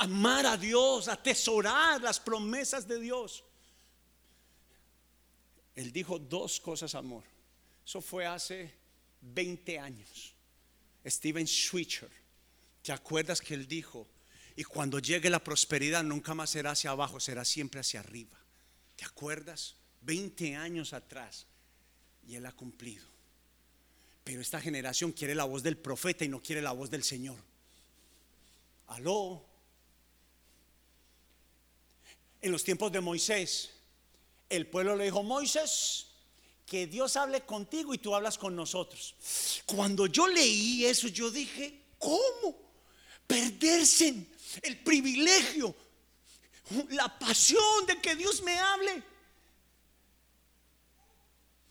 [0.00, 3.44] amar a Dios, atesorar las promesas de Dios.
[5.74, 7.22] Él dijo dos cosas, amor.
[7.84, 8.74] Eso fue hace
[9.20, 10.34] 20 años.
[11.04, 12.10] Steven Switcher,
[12.82, 14.06] ¿te acuerdas que él dijo?
[14.56, 18.38] Y cuando llegue la prosperidad nunca más será hacia abajo, será siempre hacia arriba.
[18.96, 19.76] ¿Te acuerdas?
[20.00, 21.46] 20 años atrás.
[22.26, 23.04] Y él ha cumplido.
[24.24, 27.38] Pero esta generación quiere la voz del profeta y no quiere la voz del Señor.
[28.88, 29.49] Aló
[32.40, 33.70] en los tiempos de Moisés,
[34.48, 36.06] el pueblo le dijo, Moisés,
[36.66, 39.14] que Dios hable contigo y tú hablas con nosotros.
[39.66, 42.56] Cuando yo leí eso, yo dije, ¿cómo?
[43.26, 44.26] Perderse
[44.62, 45.74] el privilegio,
[46.90, 49.02] la pasión de que Dios me hable.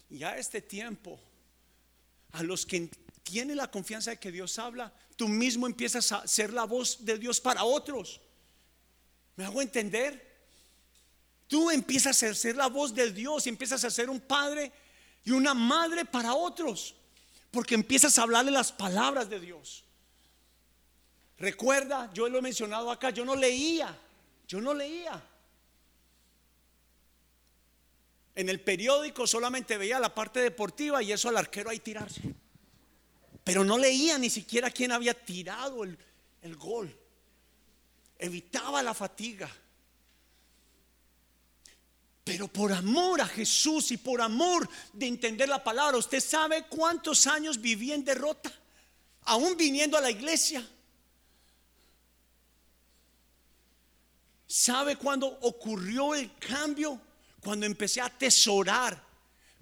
[0.10, 1.20] Y a este tiempo,
[2.34, 2.90] a los que
[3.24, 7.18] tienen la confianza de que Dios habla, tú mismo empiezas a ser la voz de
[7.18, 8.20] Dios para otros.
[9.36, 10.29] ¿Me hago entender?
[11.50, 14.72] Tú empiezas a ser la voz de Dios y empiezas a ser un padre
[15.26, 16.96] y una madre para otros,
[17.52, 19.84] porque empiezas a hablarle las palabras de Dios.
[21.40, 23.98] Recuerda, yo lo he mencionado acá, yo no leía,
[24.48, 25.22] yo no leía.
[28.36, 32.22] En el periódico solamente veía la parte deportiva y eso al arquero ahí tirarse.
[33.44, 35.98] Pero no leía ni siquiera quién había tirado el,
[36.44, 36.96] el gol.
[38.20, 39.50] Evitaba la fatiga.
[42.30, 47.26] Pero por amor a Jesús y por amor de entender la palabra, usted sabe cuántos
[47.26, 48.54] años viví en derrota,
[49.24, 50.64] aún viniendo a la iglesia.
[54.46, 57.02] ¿Sabe cuándo ocurrió el cambio?
[57.42, 59.04] Cuando empecé a atesorar,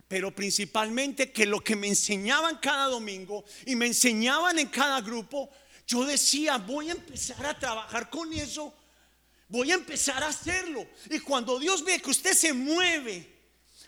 [0.06, 5.50] pero principalmente que lo que me enseñaban cada domingo y me enseñaban en cada grupo,
[5.88, 8.74] yo decía, voy a empezar a trabajar con eso,
[9.50, 10.88] voy a empezar a hacerlo.
[11.10, 13.36] Y cuando Dios ve que usted se mueve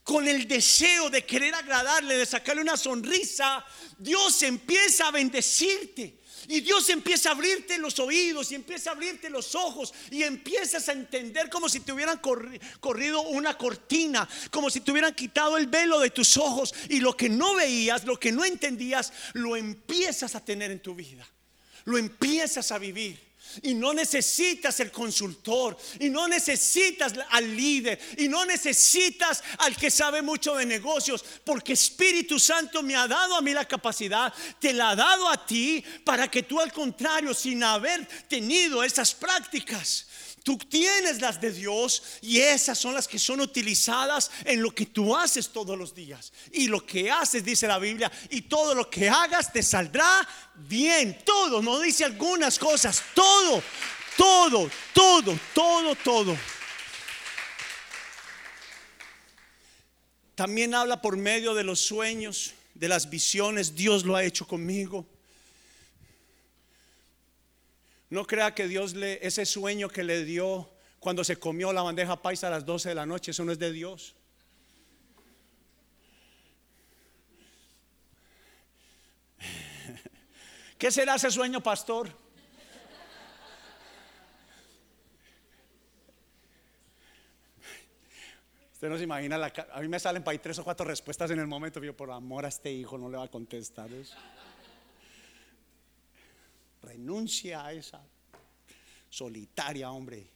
[0.03, 3.63] con el deseo de querer agradarle, de sacarle una sonrisa,
[3.97, 6.19] Dios empieza a bendecirte.
[6.47, 10.89] Y Dios empieza a abrirte los oídos y empieza a abrirte los ojos y empiezas
[10.89, 12.19] a entender como si te hubieran
[12.79, 17.15] corrido una cortina, como si te hubieran quitado el velo de tus ojos y lo
[17.15, 21.27] que no veías, lo que no entendías, lo empiezas a tener en tu vida,
[21.85, 23.28] lo empiezas a vivir.
[23.61, 29.89] Y no necesitas el consultor, y no necesitas al líder, y no necesitas al que
[29.91, 34.73] sabe mucho de negocios, porque Espíritu Santo me ha dado a mí la capacidad, te
[34.73, 40.07] la ha dado a ti, para que tú al contrario, sin haber tenido esas prácticas,
[40.49, 44.87] Tú tienes las de Dios y esas son las que son utilizadas en lo que
[44.87, 46.33] tú haces todos los días.
[46.51, 51.19] Y lo que haces, dice la Biblia, y todo lo que hagas te saldrá bien.
[51.23, 53.61] Todo, no dice algunas cosas, todo,
[54.17, 56.35] todo, todo, todo, todo.
[60.33, 63.75] También habla por medio de los sueños, de las visiones.
[63.75, 65.05] Dios lo ha hecho conmigo.
[68.09, 72.19] No crea que Dios le, ese sueño que le dio cuando se comió la bandeja
[72.21, 74.15] paisa a las 12 de la noche, eso no es de Dios.
[80.77, 82.09] ¿Qué será ese sueño, pastor?
[88.73, 91.39] Usted no se imagina, a mí me salen para ahí tres o cuatro respuestas en
[91.39, 94.17] el momento, yo por amor a este hijo no le va a contestar eso
[96.81, 98.01] renuncia a esa
[99.09, 100.27] solitaria, hombre.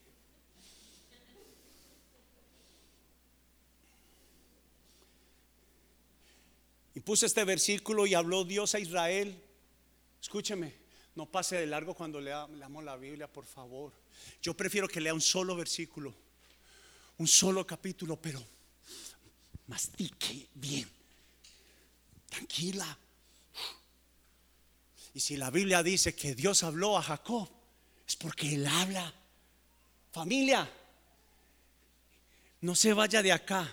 [6.95, 9.41] Y puse este versículo y habló Dios a Israel.
[10.21, 10.73] Escúcheme,
[11.15, 13.91] no pase de largo cuando leamos la Biblia, por favor.
[14.41, 16.13] Yo prefiero que lea un solo versículo,
[17.17, 18.43] un solo capítulo, pero
[19.67, 20.89] mastique bien.
[22.29, 22.97] Tranquila.
[25.13, 27.49] Y si la Biblia dice que Dios habló a Jacob,
[28.07, 29.13] es porque Él habla.
[30.11, 30.69] Familia,
[32.61, 33.69] no se vaya de acá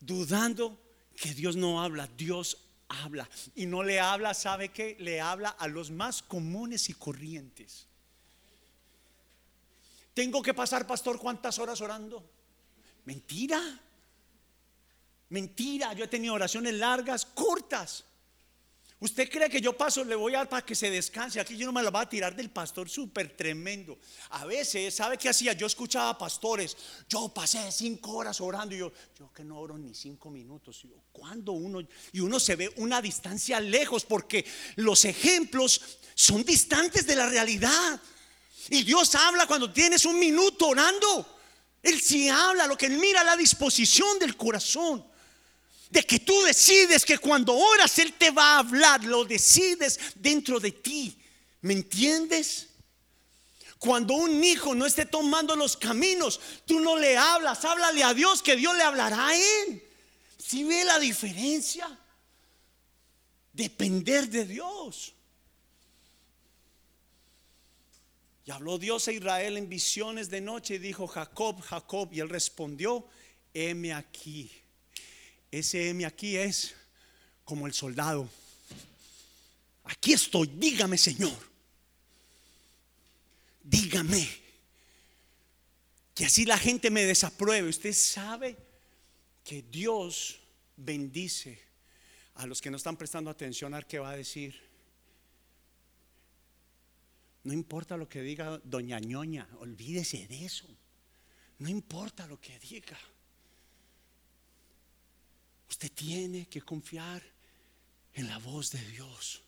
[0.00, 0.78] dudando
[1.16, 2.08] que Dios no habla.
[2.16, 3.28] Dios habla.
[3.54, 4.96] Y no le habla, ¿sabe qué?
[4.98, 7.86] Le habla a los más comunes y corrientes.
[10.12, 12.24] Tengo que pasar, pastor, ¿cuántas horas orando?
[13.04, 13.80] Mentira.
[15.30, 15.92] Mentira.
[15.92, 18.04] Yo he tenido oraciones largas, cortas.
[19.04, 21.38] ¿Usted cree que yo paso, le voy a dar para que se descanse?
[21.38, 23.98] Aquí yo no me lo voy a tirar del pastor súper tremendo.
[24.30, 25.52] A veces, ¿sabe qué hacía?
[25.52, 26.74] Yo escuchaba pastores,
[27.06, 30.82] yo pasé cinco horas orando y yo, yo que no oro ni cinco minutos.
[30.84, 31.86] Y yo, ¿cuándo uno?
[32.12, 34.46] Y uno se ve una distancia lejos porque
[34.76, 38.00] los ejemplos son distantes de la realidad.
[38.70, 41.40] Y Dios habla cuando tienes un minuto orando.
[41.82, 45.04] Él sí habla, lo que Él mira la disposición del corazón
[45.90, 50.58] de que tú decides que cuando oras Él te va a hablar, lo decides dentro
[50.58, 51.16] de ti.
[51.60, 52.68] ¿Me entiendes?
[53.78, 58.42] Cuando un hijo no esté tomando los caminos, tú no le hablas, háblale a Dios
[58.42, 59.82] que Dios le hablará a él.
[60.38, 61.86] Si ve la diferencia?
[63.52, 65.14] Depender de Dios.
[68.46, 72.28] Y habló Dios a Israel en visiones de noche y dijo, Jacob, Jacob, y él
[72.28, 73.06] respondió,
[73.54, 74.50] heme aquí.
[75.58, 76.74] Ese M aquí es
[77.44, 78.28] como el soldado.
[79.84, 81.38] Aquí estoy, dígame Señor.
[83.62, 84.28] Dígame.
[86.12, 87.68] Que así la gente me desapruebe.
[87.68, 88.56] Usted sabe
[89.44, 90.40] que Dios
[90.76, 91.60] bendice
[92.34, 94.60] a los que no están prestando atención al que va a decir.
[97.44, 100.66] No importa lo que diga doña ñoña, olvídese de eso.
[101.60, 102.98] No importa lo que diga.
[105.74, 107.20] Usted tiene que confiar
[108.12, 109.42] en la voz de Dios.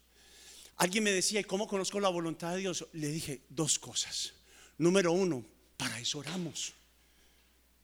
[0.78, 2.84] Alguien me decía, ¿y cómo conozco la voluntad de Dios?
[2.94, 4.32] Le dije dos cosas.
[4.76, 5.46] Número uno,
[5.76, 6.72] para eso oramos.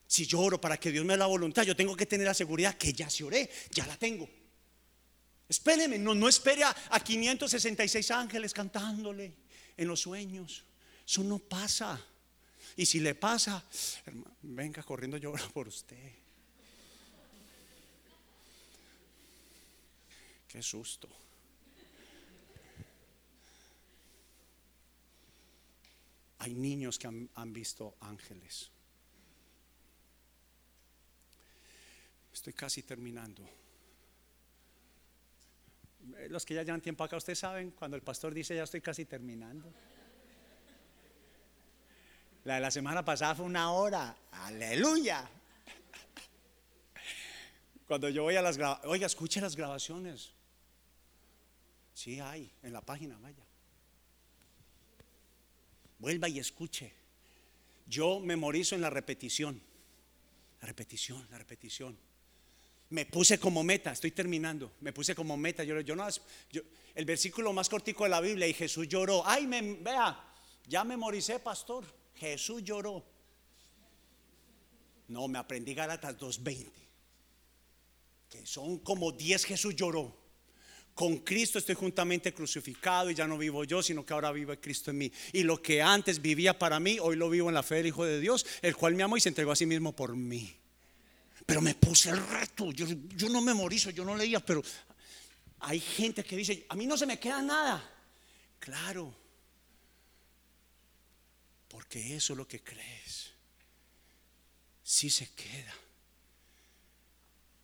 [0.05, 2.33] Si yo oro para que Dios me dé la voluntad, yo tengo que tener la
[2.33, 4.29] seguridad que ya se oré, ya la tengo.
[5.47, 9.37] Espéreme, no, no espere a, a 566 ángeles cantándole
[9.77, 10.65] en los sueños.
[11.07, 11.97] Eso no pasa.
[12.75, 13.63] Y si le pasa,
[14.05, 16.22] hermano, venga corriendo yo por usted.
[20.53, 21.09] Qué susto.
[26.37, 28.69] Hay niños que han, visto ángeles.
[32.31, 33.41] Estoy casi terminando.
[36.17, 38.81] Eh, Los que ya llevan tiempo acá, ustedes saben, cuando el pastor dice ya estoy
[38.81, 39.73] casi terminando.
[42.43, 44.15] La de la semana pasada fue una hora.
[44.29, 45.27] Aleluya.
[47.87, 50.42] Cuando yo voy a las grabaciones, oiga, escuche las grabaciones.
[51.93, 53.43] Sí hay, en la página, vaya.
[55.99, 56.91] Vuelva y escuche.
[57.87, 59.61] Yo memorizo en la repetición.
[60.61, 61.97] La repetición, la repetición.
[62.89, 64.73] Me puse como meta, estoy terminando.
[64.81, 65.63] Me puse como meta.
[65.63, 66.07] Yo, no,
[66.95, 69.23] el versículo más cortico de la Biblia y Jesús lloró.
[69.25, 70.19] Ay, vea,
[70.67, 71.85] ya memoricé, pastor.
[72.15, 73.03] Jesús lloró.
[75.07, 76.71] No, me aprendí Gálatas 2.20.
[78.29, 80.22] Que son como 10 Jesús lloró.
[80.93, 84.91] Con Cristo estoy juntamente crucificado y ya no vivo yo, sino que ahora vive Cristo
[84.91, 85.11] en mí.
[85.31, 88.05] Y lo que antes vivía para mí, hoy lo vivo en la fe del Hijo
[88.05, 90.55] de Dios, el cual me amó y se entregó a sí mismo por mí.
[91.47, 92.71] Pero me puse el reto.
[92.71, 92.85] Yo,
[93.15, 94.61] yo no memorizo, yo no leía, pero
[95.61, 97.89] hay gente que dice, a mí no se me queda nada.
[98.59, 99.15] Claro,
[101.69, 103.31] porque eso es lo que crees.
[104.83, 105.73] Sí se queda.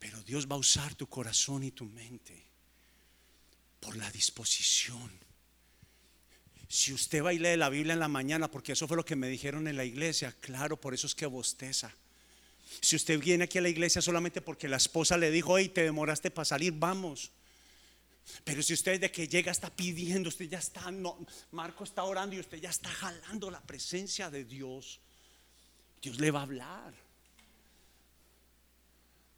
[0.00, 2.49] Pero Dios va a usar tu corazón y tu mente
[3.80, 5.10] por la disposición.
[6.68, 9.16] Si usted va y lee la Biblia en la mañana, porque eso fue lo que
[9.16, 11.92] me dijeron en la iglesia, claro, por eso es que bosteza.
[12.80, 15.82] Si usted viene aquí a la iglesia solamente porque la esposa le dijo, hey, te
[15.82, 17.32] demoraste para salir, vamos.
[18.44, 21.18] Pero si usted de que llega está pidiendo, usted ya está, no,
[21.50, 25.00] Marco está orando y usted ya está jalando la presencia de Dios,
[26.00, 27.09] Dios le va a hablar.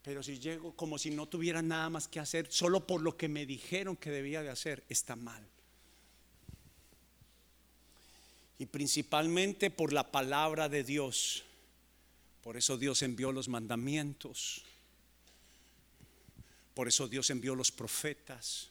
[0.02, 3.28] Pero si llego como si no tuviera nada más que hacer, solo por lo que
[3.28, 5.46] me dijeron que debía de hacer, está mal.
[8.58, 11.44] Y principalmente por la palabra de Dios.
[12.42, 14.64] Por eso Dios envió los mandamientos.
[16.74, 18.70] Por eso Dios envió los profetas.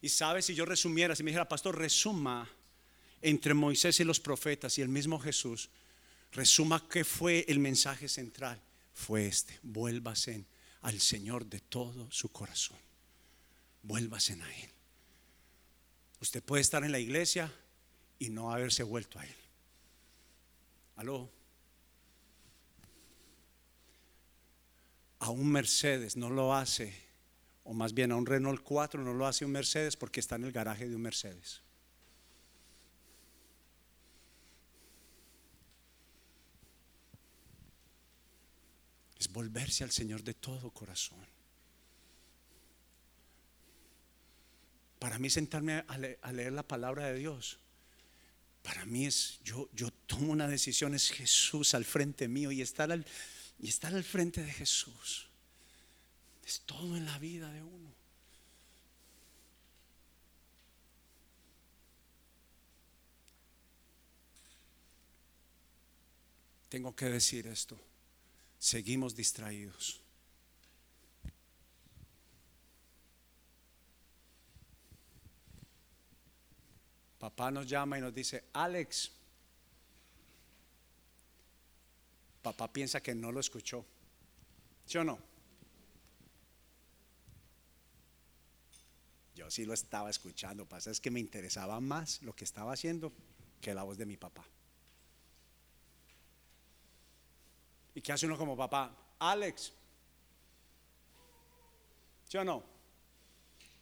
[0.00, 2.48] Y sabe, si yo resumiera, si me dijera, pastor, resuma
[3.20, 5.68] entre Moisés y los profetas y el mismo Jesús,
[6.32, 8.62] resuma qué fue el mensaje central.
[8.98, 10.44] Fue este, vuélvase
[10.80, 12.76] al Señor de todo su corazón.
[13.84, 14.70] Vuélvase a Él.
[16.20, 17.50] Usted puede estar en la iglesia
[18.18, 19.36] y no haberse vuelto a Él.
[20.96, 21.30] Aló.
[25.20, 26.92] A un Mercedes no lo hace,
[27.62, 30.44] o más bien a un Renault 4 no lo hace un Mercedes porque está en
[30.44, 31.62] el garaje de un Mercedes.
[39.18, 41.18] Es volverse al Señor de todo corazón.
[44.98, 47.58] Para mí sentarme a, le- a leer la palabra de Dios,
[48.62, 52.90] para mí es, yo, yo tomo una decisión, es Jesús al frente mío y estar
[52.92, 53.06] al,
[53.60, 55.28] y estar al frente de Jesús.
[56.44, 57.88] Es todo en la vida de uno.
[66.68, 67.78] Tengo que decir esto.
[68.58, 70.00] Seguimos distraídos.
[77.18, 79.10] Papá nos llama y nos dice, Alex,
[82.42, 83.84] papá piensa que no lo escuchó.
[84.86, 85.18] ¿Sí o no?
[89.34, 93.12] Yo sí lo estaba escuchando, pasa es que me interesaba más lo que estaba haciendo
[93.60, 94.44] que la voz de mi papá.
[97.98, 98.94] ¿Y qué hace uno como papá?
[99.18, 99.72] Alex.
[102.28, 102.62] ¿Sí o no?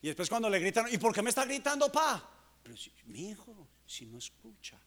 [0.00, 2.26] Y después cuando le gritan, ¿y por qué me está gritando, pa?
[2.62, 4.80] Pero si, mi hijo, si no escucha.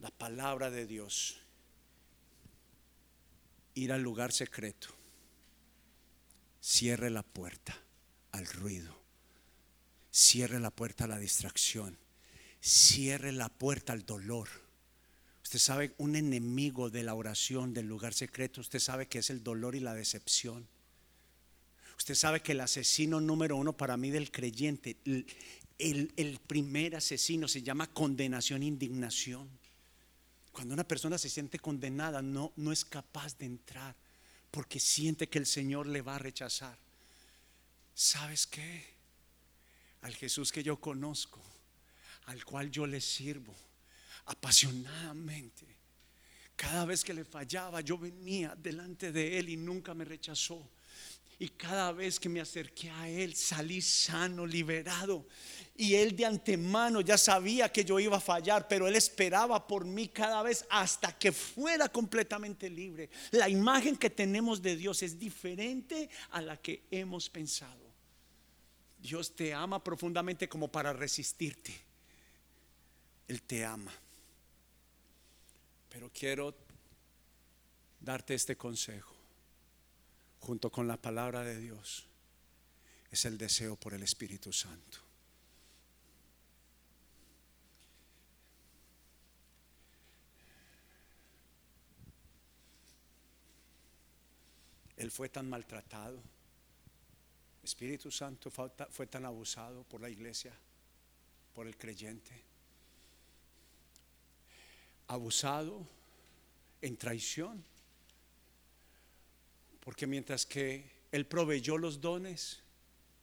[0.00, 1.36] La palabra de Dios.
[3.74, 4.88] Ir al lugar secreto.
[6.62, 7.76] Cierre la puerta
[8.32, 9.02] al ruido.
[10.10, 12.05] Cierre la puerta a la distracción.
[12.66, 14.48] Cierre la puerta al dolor.
[15.44, 19.44] Usted sabe, un enemigo de la oración del lugar secreto, usted sabe que es el
[19.44, 20.66] dolor y la decepción.
[21.96, 24.96] Usted sabe que el asesino número uno para mí del creyente,
[25.78, 29.48] el, primer asesino se llama condenación indignación.
[30.50, 33.94] Cuando una persona se siente condenada, no, no es capaz de entrar
[34.50, 36.76] porque siente que el Señor le va a rechazar.
[37.94, 38.96] ¿Sabes qué?
[40.02, 41.40] al Jesús que yo conozco,
[42.26, 43.54] al cual yo le sirvo
[44.26, 45.66] apasionadamente.
[46.54, 50.70] Cada vez que le fallaba, yo venía delante de Él y nunca me rechazó.
[51.38, 55.28] Y cada vez que me acerqué a Él, salí sano, liberado.
[55.76, 59.84] Y Él de antemano ya sabía que yo iba a fallar, pero Él esperaba por
[59.84, 63.10] mí cada vez hasta que fuera completamente libre.
[63.32, 67.84] La imagen que tenemos de Dios es diferente a la que hemos pensado.
[68.98, 71.85] Dios te ama profundamente como para resistirte.
[73.28, 73.92] Él te ama.
[75.88, 76.54] Pero quiero
[78.00, 79.14] darte este consejo
[80.40, 82.06] junto con la palabra de Dios.
[83.10, 84.98] Es el deseo por el Espíritu Santo.
[94.96, 96.22] Él fue tan maltratado.
[97.62, 100.52] Espíritu Santo fue tan abusado por la iglesia,
[101.52, 102.55] por el creyente.
[105.08, 105.86] Abusado
[106.82, 107.64] en traición.
[109.80, 112.60] Porque mientras que Él proveyó los dones,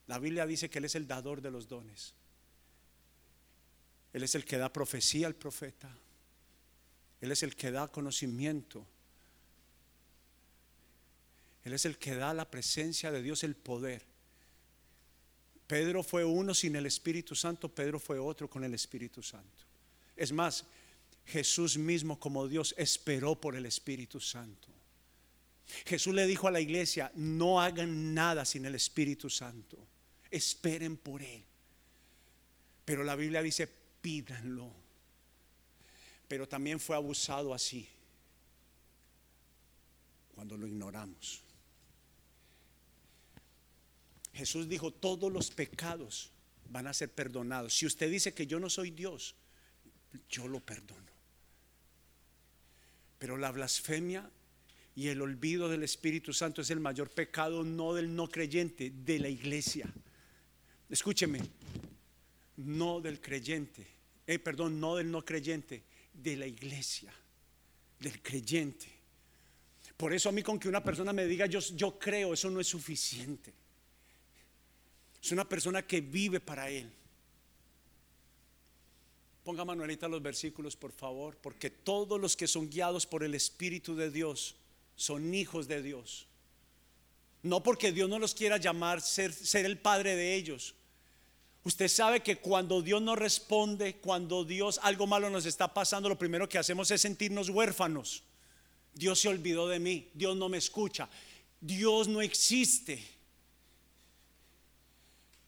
[0.07, 2.13] la Biblia dice que Él es el dador de los dones.
[4.13, 5.89] Él es el que da profecía al profeta.
[7.19, 8.85] Él es el que da conocimiento
[11.63, 14.03] él es el que da la presencia de Dios, el poder.
[15.67, 19.63] Pedro fue uno sin el Espíritu Santo, Pedro fue otro con el Espíritu Santo.
[20.15, 20.65] Es más,
[21.25, 24.67] Jesús mismo como Dios esperó por el Espíritu Santo.
[25.85, 29.77] Jesús le dijo a la iglesia, no hagan nada sin el Espíritu Santo,
[30.29, 31.43] esperen por Él.
[32.85, 33.67] Pero la Biblia dice,
[34.01, 34.71] pídanlo.
[36.27, 37.87] Pero también fue abusado así
[40.35, 41.41] cuando lo ignoramos.
[44.33, 46.31] Jesús dijo, todos los pecados
[46.69, 47.75] van a ser perdonados.
[47.75, 49.35] Si usted dice que yo no soy Dios,
[50.29, 51.12] yo lo perdono.
[53.23, 54.29] Pero la blasfemia
[54.97, 59.17] y el olvido del Espíritu Santo es el mayor pecado, no del no creyente, de
[59.17, 59.87] la iglesia.
[60.89, 61.39] Escúcheme,
[62.57, 63.87] no del creyente,
[64.27, 67.13] eh, perdón, no del no creyente, de la iglesia,
[67.97, 68.89] del creyente.
[69.95, 72.59] Por eso a mí con que una persona me diga yo, yo creo, eso no
[72.59, 73.53] es suficiente.
[75.23, 76.91] Es una persona que vive para Él.
[79.43, 83.95] Ponga Manuelita los versículos, por favor, porque todos los que son guiados por el Espíritu
[83.95, 84.55] de Dios
[84.95, 86.27] son hijos de Dios.
[87.41, 90.75] No porque Dios no los quiera llamar ser, ser el Padre de ellos.
[91.65, 96.17] Usted sabe que cuando Dios no responde, cuando Dios algo malo nos está pasando, lo
[96.17, 98.23] primero que hacemos es sentirnos huérfanos.
[98.93, 101.09] Dios se olvidó de mí, Dios no me escucha,
[101.59, 103.03] Dios no existe.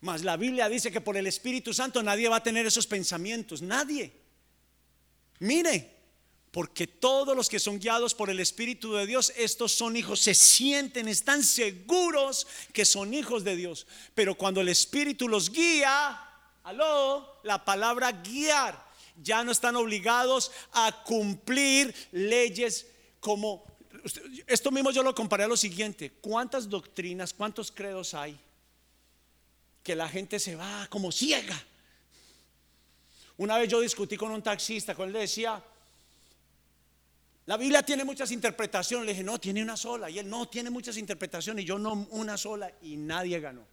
[0.01, 3.61] Mas la Biblia dice que por el Espíritu Santo nadie va a tener esos pensamientos,
[3.61, 4.11] nadie.
[5.39, 5.95] Mire,
[6.55, 10.33] porque todos los que son guiados por el Espíritu de Dios, estos son hijos, se
[10.33, 13.85] sienten, están seguros que son hijos de Dios.
[14.13, 16.17] Pero cuando el Espíritu los guía,
[16.63, 18.85] aló, la palabra guiar,
[19.21, 22.87] ya no están obligados a cumplir leyes
[23.19, 23.65] como...
[24.47, 28.39] Esto mismo yo lo comparé a lo siguiente, ¿cuántas doctrinas, cuántos credos hay?
[29.85, 31.55] Que la gente se va como ciega.
[33.37, 35.63] Una vez yo discutí con un taxista, con él le decía,
[37.45, 39.05] la Biblia tiene muchas interpretaciones.
[39.05, 40.09] Le dije, no, tiene una sola.
[40.09, 41.63] Y él, no, tiene muchas interpretaciones.
[41.63, 42.73] Y yo, no, una sola.
[42.81, 43.67] Y nadie ganó.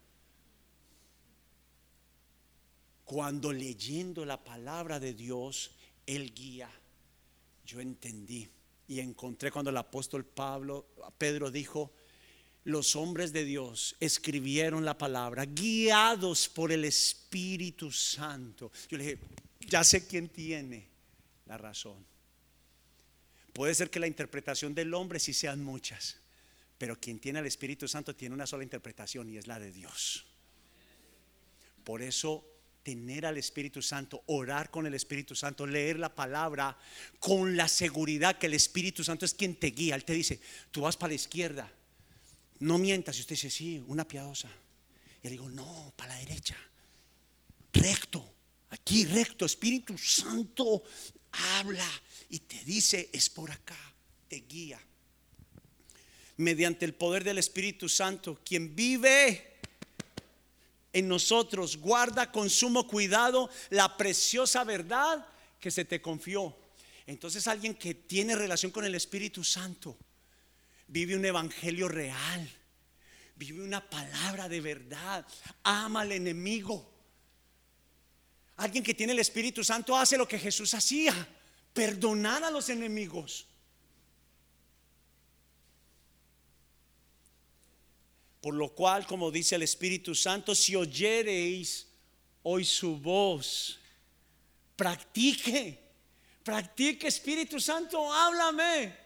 [3.06, 5.70] Cuando leyendo la palabra de Dios,
[6.04, 6.70] Él guía,
[7.64, 8.50] yo entendí
[8.86, 11.90] y encontré cuando el apóstol Pablo, Pedro dijo,
[12.64, 18.70] los hombres de Dios escribieron la palabra guiados por el Espíritu Santo.
[18.88, 19.18] Yo le dije,
[19.60, 20.86] ya sé quién tiene
[21.46, 22.04] la razón.
[23.52, 26.16] Puede ser que la interpretación del hombre sí sean muchas,
[26.78, 30.26] pero quien tiene al Espíritu Santo tiene una sola interpretación y es la de Dios.
[31.84, 32.48] Por eso
[32.82, 36.76] tener al Espíritu Santo, orar con el Espíritu Santo, leer la palabra
[37.18, 39.94] con la seguridad que el Espíritu Santo es quien te guía.
[39.94, 40.40] Él te dice,
[40.70, 41.70] tú vas para la izquierda,
[42.61, 43.16] no mientas.
[43.16, 44.48] Y usted dice, sí, una piadosa.
[45.22, 46.57] Y le digo, no, para la derecha.
[47.72, 48.34] Recto.
[48.70, 49.44] Aquí recto.
[49.44, 50.82] Espíritu Santo
[51.57, 51.88] habla
[52.28, 53.78] y te dice, es por acá.
[54.28, 54.80] Te guía.
[56.38, 59.59] Mediante el poder del Espíritu Santo, quien vive
[60.92, 65.26] en nosotros, guarda con sumo cuidado la preciosa verdad
[65.61, 66.57] que se te confió.
[67.07, 69.96] Entonces alguien que tiene relación con el Espíritu Santo
[70.93, 72.49] vive un evangelio real,
[73.36, 75.26] vive una palabra de verdad,
[75.64, 76.93] ama al enemigo,
[78.57, 81.14] Alguien que tiene el Espíritu Santo hace lo que Jesús hacía,
[81.72, 83.47] perdonar a los enemigos.
[88.40, 91.88] Por lo cual, como dice el Espíritu Santo, si oyereis
[92.43, 93.80] hoy su voz,
[94.76, 95.80] practique,
[96.45, 99.01] practique Espíritu Santo, háblame.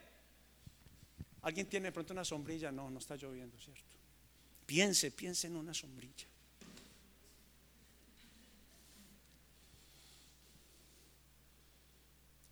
[1.47, 2.72] ¿Alguien tiene de pronto una sombrilla?
[2.72, 3.84] No, no está lloviendo, ¿cierto?
[4.66, 6.26] Piense, piense en una sombrilla.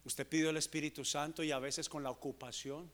[0.04, 2.88] Usted pidió el Espíritu Santo y a veces con la ocupación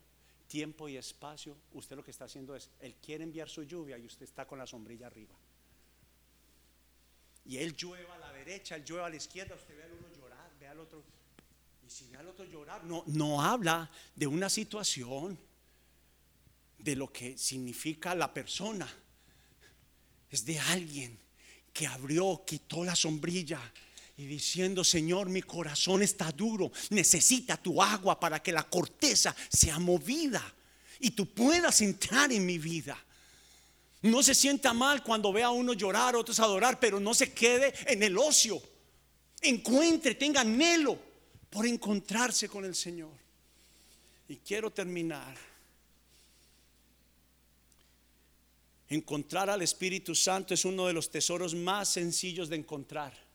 [0.48, 4.06] tiempo y espacio, usted lo que está haciendo es, Él quiere enviar su lluvia y
[4.06, 5.34] usted está con la sombrilla arriba.
[7.44, 10.08] Y Él llueva a la derecha, Él llueva a la izquierda, usted ve al uno
[10.16, 11.04] llorar, ve al otro.
[11.86, 15.38] Y si ve al otro llorar, no, no habla de una situación,
[16.82, 18.88] de lo que significa la persona.
[20.30, 21.18] Es de alguien
[21.72, 23.60] que abrió, quitó la sombrilla
[24.16, 29.78] y diciendo, Señor, mi corazón está duro, necesita tu agua para que la corteza sea
[29.78, 30.42] movida
[30.98, 32.98] y tú puedas entrar en mi vida.
[34.02, 37.74] No se sienta mal cuando vea a uno llorar, otros adorar, pero no se quede
[37.86, 38.62] en el ocio.
[39.42, 40.98] Encuentre, tenga anhelo
[41.50, 43.12] por encontrarse con el Señor.
[44.28, 45.49] Y quiero terminar.
[48.90, 53.30] Encontrar al Espíritu Santo es uno de los tesoros más sencillos de encontrar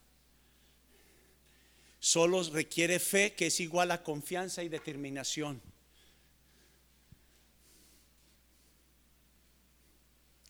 [2.05, 5.59] solo requiere fe que es igual a confianza y determinación.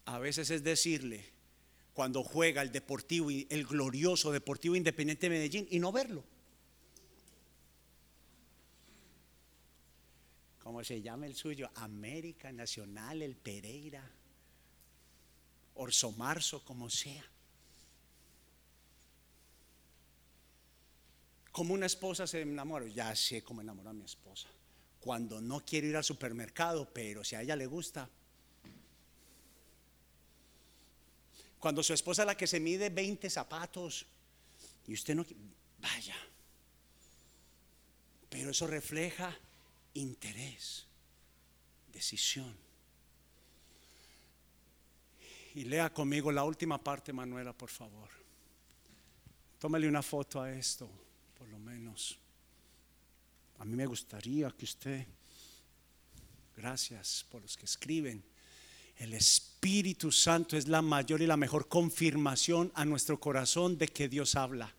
[0.03, 1.23] A veces es decirle,
[1.93, 6.25] cuando juega el Deportivo, el glorioso Deportivo Independiente de Medellín, y no verlo.
[10.61, 11.69] ¿Cómo se llama el suyo?
[11.75, 14.11] América Nacional, el Pereira,
[15.75, 17.23] Orso Marzo, como sea.
[21.51, 24.49] Como una esposa se enamora, ya sé cómo enamorar a mi esposa.
[24.99, 28.09] Cuando no quiere ir al supermercado, pero si a ella le gusta.
[31.59, 34.05] Cuando su esposa es la que se mide 20 zapatos
[34.87, 35.25] y usted no
[35.79, 36.15] vaya.
[38.29, 39.33] Pero eso refleja
[39.93, 40.85] interés,
[41.93, 42.64] decisión.
[45.55, 48.09] Y lea conmigo la última parte, Manuela, por favor.
[49.57, 50.89] Tómale una foto a esto
[51.37, 52.17] por lo menos.
[53.59, 55.05] A mí me gustaría que usted,
[56.57, 58.23] gracias por los que escriben,
[58.97, 64.07] el Espíritu Santo es la mayor y la mejor confirmación a nuestro corazón de que
[64.07, 64.73] Dios habla.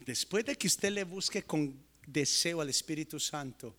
[0.00, 3.76] Después de que usted le busque con deseo al Espíritu Santo,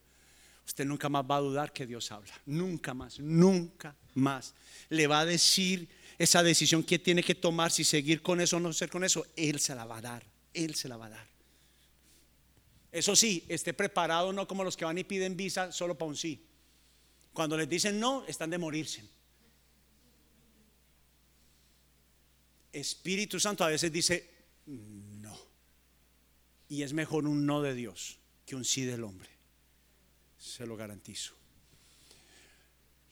[0.65, 2.33] usted nunca más va a dudar que Dios habla.
[2.45, 4.53] Nunca más, nunca más.
[4.89, 5.89] Le va a decir
[6.19, 9.25] esa decisión que tiene que tomar, si seguir con eso o no ser con eso.
[9.37, 10.25] Él se la va a dar.
[10.53, 11.27] Él se la va a dar.
[12.91, 16.17] Eso sí, esté preparado no como los que van y piden visa solo para un
[16.17, 16.45] sí.
[17.31, 19.03] Cuando les dicen no, están de morirse.
[22.73, 24.29] Espíritu Santo a veces dice
[24.65, 25.37] no.
[26.67, 29.29] Y es mejor un no de Dios que un sí del hombre.
[30.37, 31.38] Se lo garantizo.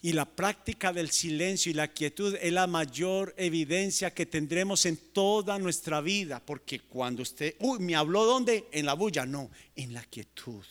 [0.01, 4.97] Y la práctica del silencio y la quietud es la mayor evidencia que tendremos en
[4.97, 6.39] toda nuestra vida.
[6.45, 8.67] Porque cuando usted, uy, me habló dónde?
[8.71, 10.63] En la bulla, no, en la quietud,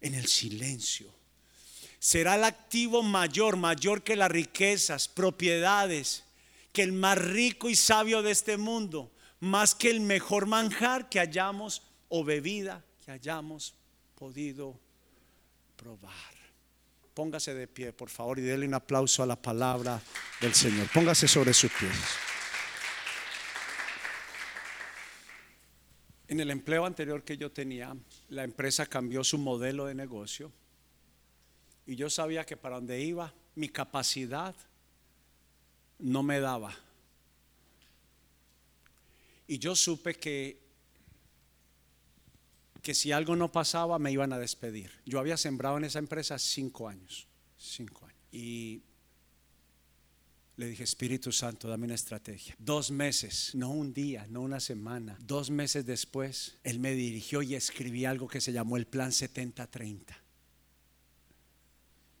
[0.00, 1.12] en el silencio.
[1.98, 6.24] Será el activo mayor, mayor que las riquezas, propiedades,
[6.72, 9.10] que el más rico y sabio de este mundo,
[9.40, 13.74] más que el mejor manjar que hayamos o bebida que hayamos
[14.14, 14.78] podido
[15.76, 16.37] probar.
[17.18, 20.00] Póngase de pie, por favor, y déle un aplauso a la palabra
[20.40, 20.86] del Señor.
[20.94, 21.90] Póngase sobre sus pies.
[26.28, 27.92] En el empleo anterior que yo tenía,
[28.28, 30.52] la empresa cambió su modelo de negocio
[31.86, 34.54] y yo sabía que para donde iba mi capacidad
[35.98, 36.72] no me daba.
[39.48, 40.67] Y yo supe que
[42.82, 44.90] que si algo no pasaba me iban a despedir.
[45.04, 47.26] Yo había sembrado en esa empresa cinco años,
[47.56, 48.18] cinco años.
[48.30, 48.82] Y
[50.56, 52.54] le dije, Espíritu Santo, dame una estrategia.
[52.58, 57.54] Dos meses, no un día, no una semana, dos meses después, Él me dirigió y
[57.54, 60.16] escribí algo que se llamó el Plan 7030.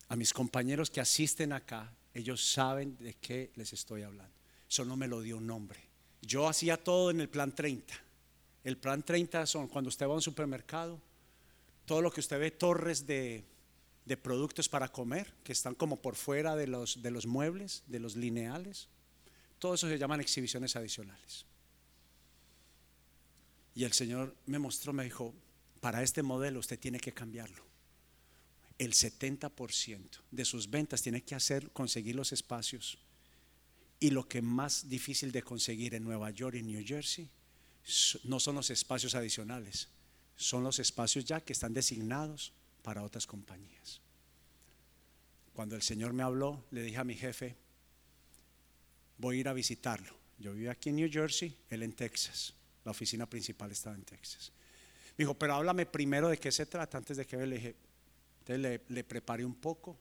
[0.08, 4.34] A mis compañeros que asisten acá, ellos saben de qué les estoy hablando.
[4.68, 5.80] Eso no me lo dio un nombre.
[6.22, 8.07] Yo hacía todo en el Plan 30
[8.64, 11.00] el plan 30 son cuando usted va a un supermercado,
[11.86, 13.44] todo lo que usted ve, torres de,
[14.22, 18.16] productos para comer, que están como por fuera de los, de los muebles, de los
[18.16, 18.88] lineales.
[19.58, 21.46] Todo eso se llaman exhibiciones adicionales.
[23.74, 25.34] Y el Señor me mostró, me dijo,
[25.80, 27.64] para este modelo usted tiene que cambiarlo.
[28.76, 32.98] El 70% de sus ventas tiene que hacer conseguir los espacios.
[34.00, 37.30] Y lo que más difícil de conseguir en Nueva York y New Jersey
[38.24, 39.88] no son los espacios adicionales,
[40.36, 44.00] son los espacios ya que están designados para otras compañías.
[45.52, 47.56] Cuando el Señor me habló, le dije a mi jefe,
[49.16, 50.14] voy a ir a visitarlo.
[50.38, 52.54] Yo vivo aquí en New Jersey, él en Texas.
[52.84, 54.52] La oficina principal estaba en Texas.
[55.16, 57.74] Me dijo, pero háblame primero de qué se trata antes de que me le dije.
[58.40, 59.98] Entonces le, le preparé un poco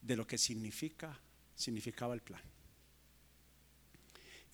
[0.00, 1.18] de lo que significa,
[1.56, 2.42] significaba el plan.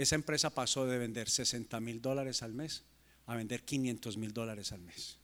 [0.01, 2.85] Esa empresa pasó de vender 60 mil dólares al mes
[3.27, 5.19] a vender 500 mil dólares al mes.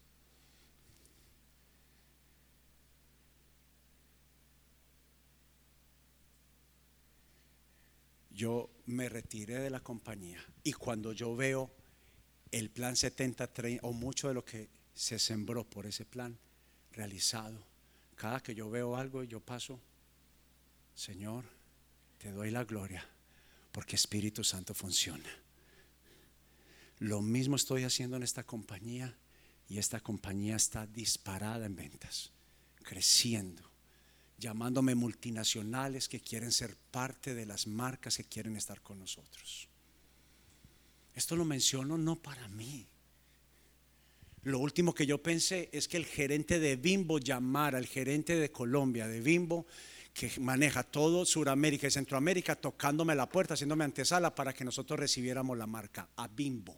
[8.30, 11.70] Yo me retiré de la compañía y cuando yo veo
[12.52, 16.36] el plan 70-30 o mucho de lo que se sembró por ese plan
[16.92, 17.64] realizado,
[18.14, 19.80] cada que yo veo algo yo paso,
[20.94, 21.46] Señor,
[22.18, 23.15] te doy la gloria
[23.76, 25.28] porque Espíritu Santo funciona.
[26.98, 29.14] Lo mismo estoy haciendo en esta compañía
[29.68, 32.32] y esta compañía está disparada en ventas,
[32.84, 33.62] creciendo,
[34.38, 39.68] llamándome multinacionales que quieren ser parte de las marcas que quieren estar con nosotros.
[41.14, 42.86] Esto lo menciono no para mí.
[44.44, 48.50] Lo último que yo pensé es que el gerente de Bimbo llamara al gerente de
[48.50, 49.66] Colombia, de Bimbo,
[50.16, 55.58] que maneja todo Sudamérica y Centroamérica, tocándome la puerta, haciéndome antesala para que nosotros recibiéramos
[55.58, 56.74] la marca a Bimbo.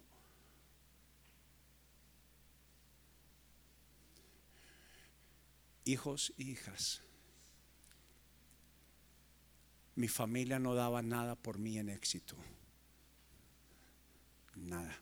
[5.85, 7.01] Hijos e hijas,
[9.95, 12.35] mi familia no daba nada por mí en éxito.
[14.55, 14.99] Nada.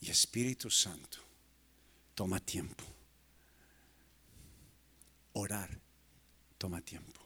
[0.00, 1.18] Y Espíritu Santo
[2.14, 2.84] toma tiempo.
[5.32, 5.81] Orar
[6.62, 7.20] toma tiempo.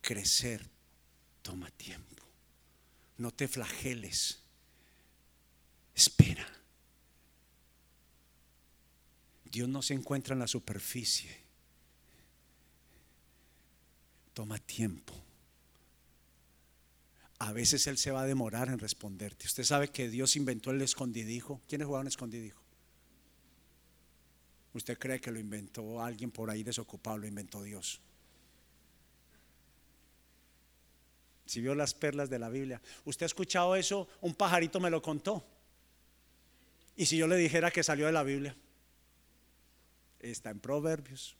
[0.00, 0.68] Crecer
[1.42, 2.24] toma tiempo.
[3.18, 4.40] No te flageles.
[5.94, 6.44] Espera.
[9.44, 11.30] Dios no se encuentra en la superficie.
[14.34, 15.14] Toma tiempo.
[17.38, 19.46] A veces Él se va a demorar en responderte.
[19.46, 21.62] Usted sabe que Dios inventó el escondidijo.
[21.68, 22.60] ¿Quiénes jugaban escondidijo?
[24.74, 27.18] ¿Usted cree que lo inventó alguien por ahí desocupado?
[27.18, 28.02] Lo inventó Dios.
[31.44, 32.80] Si vio las perlas de la Biblia.
[33.04, 34.08] ¿Usted ha escuchado eso?
[34.20, 35.44] Un pajarito me lo contó.
[36.96, 38.56] Y si yo le dijera que salió de la Biblia,
[40.20, 41.36] está en Proverbios.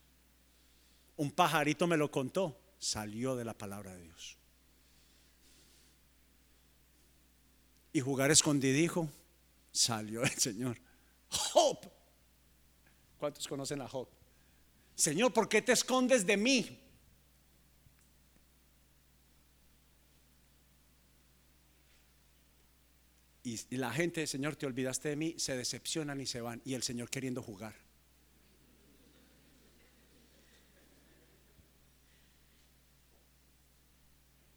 [1.16, 4.38] Un pajarito me lo contó, salió de la palabra de Dios.
[7.92, 9.08] Y jugar escondidijo,
[9.70, 10.78] salió el Señor.
[11.28, 11.78] Job.
[13.18, 14.08] ¿Cuántos conocen a Job?
[14.94, 16.81] Señor, ¿por qué te escondes de mí?
[23.44, 26.62] Y, la gente, Señor, te olvidaste de mí, se decepcionan y se van.
[26.64, 27.74] Y el Señor queriendo jugar.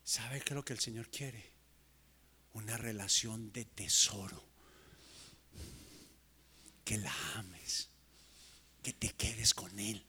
[0.03, 1.43] ¿Sabe qué es lo que el Señor quiere?
[2.53, 4.43] Una relación de tesoro.
[6.83, 7.89] Que la ames.
[8.83, 10.05] Que te quedes con Él.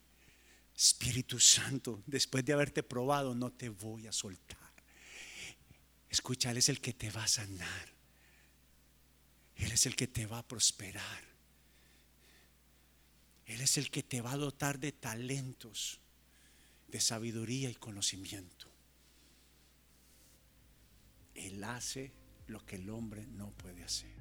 [0.77, 4.59] Espíritu Santo, después de haberte probado, no te voy a soltar.
[6.11, 7.96] Escucha, Él es el que te va a sanar.
[9.57, 11.25] Él es el que te va a prosperar.
[13.47, 16.01] Él es el que te va a dotar de talentos,
[16.89, 18.67] de sabiduría y conocimiento.
[21.35, 22.13] Él hace
[22.49, 24.15] lo que el hombre no puede hacer.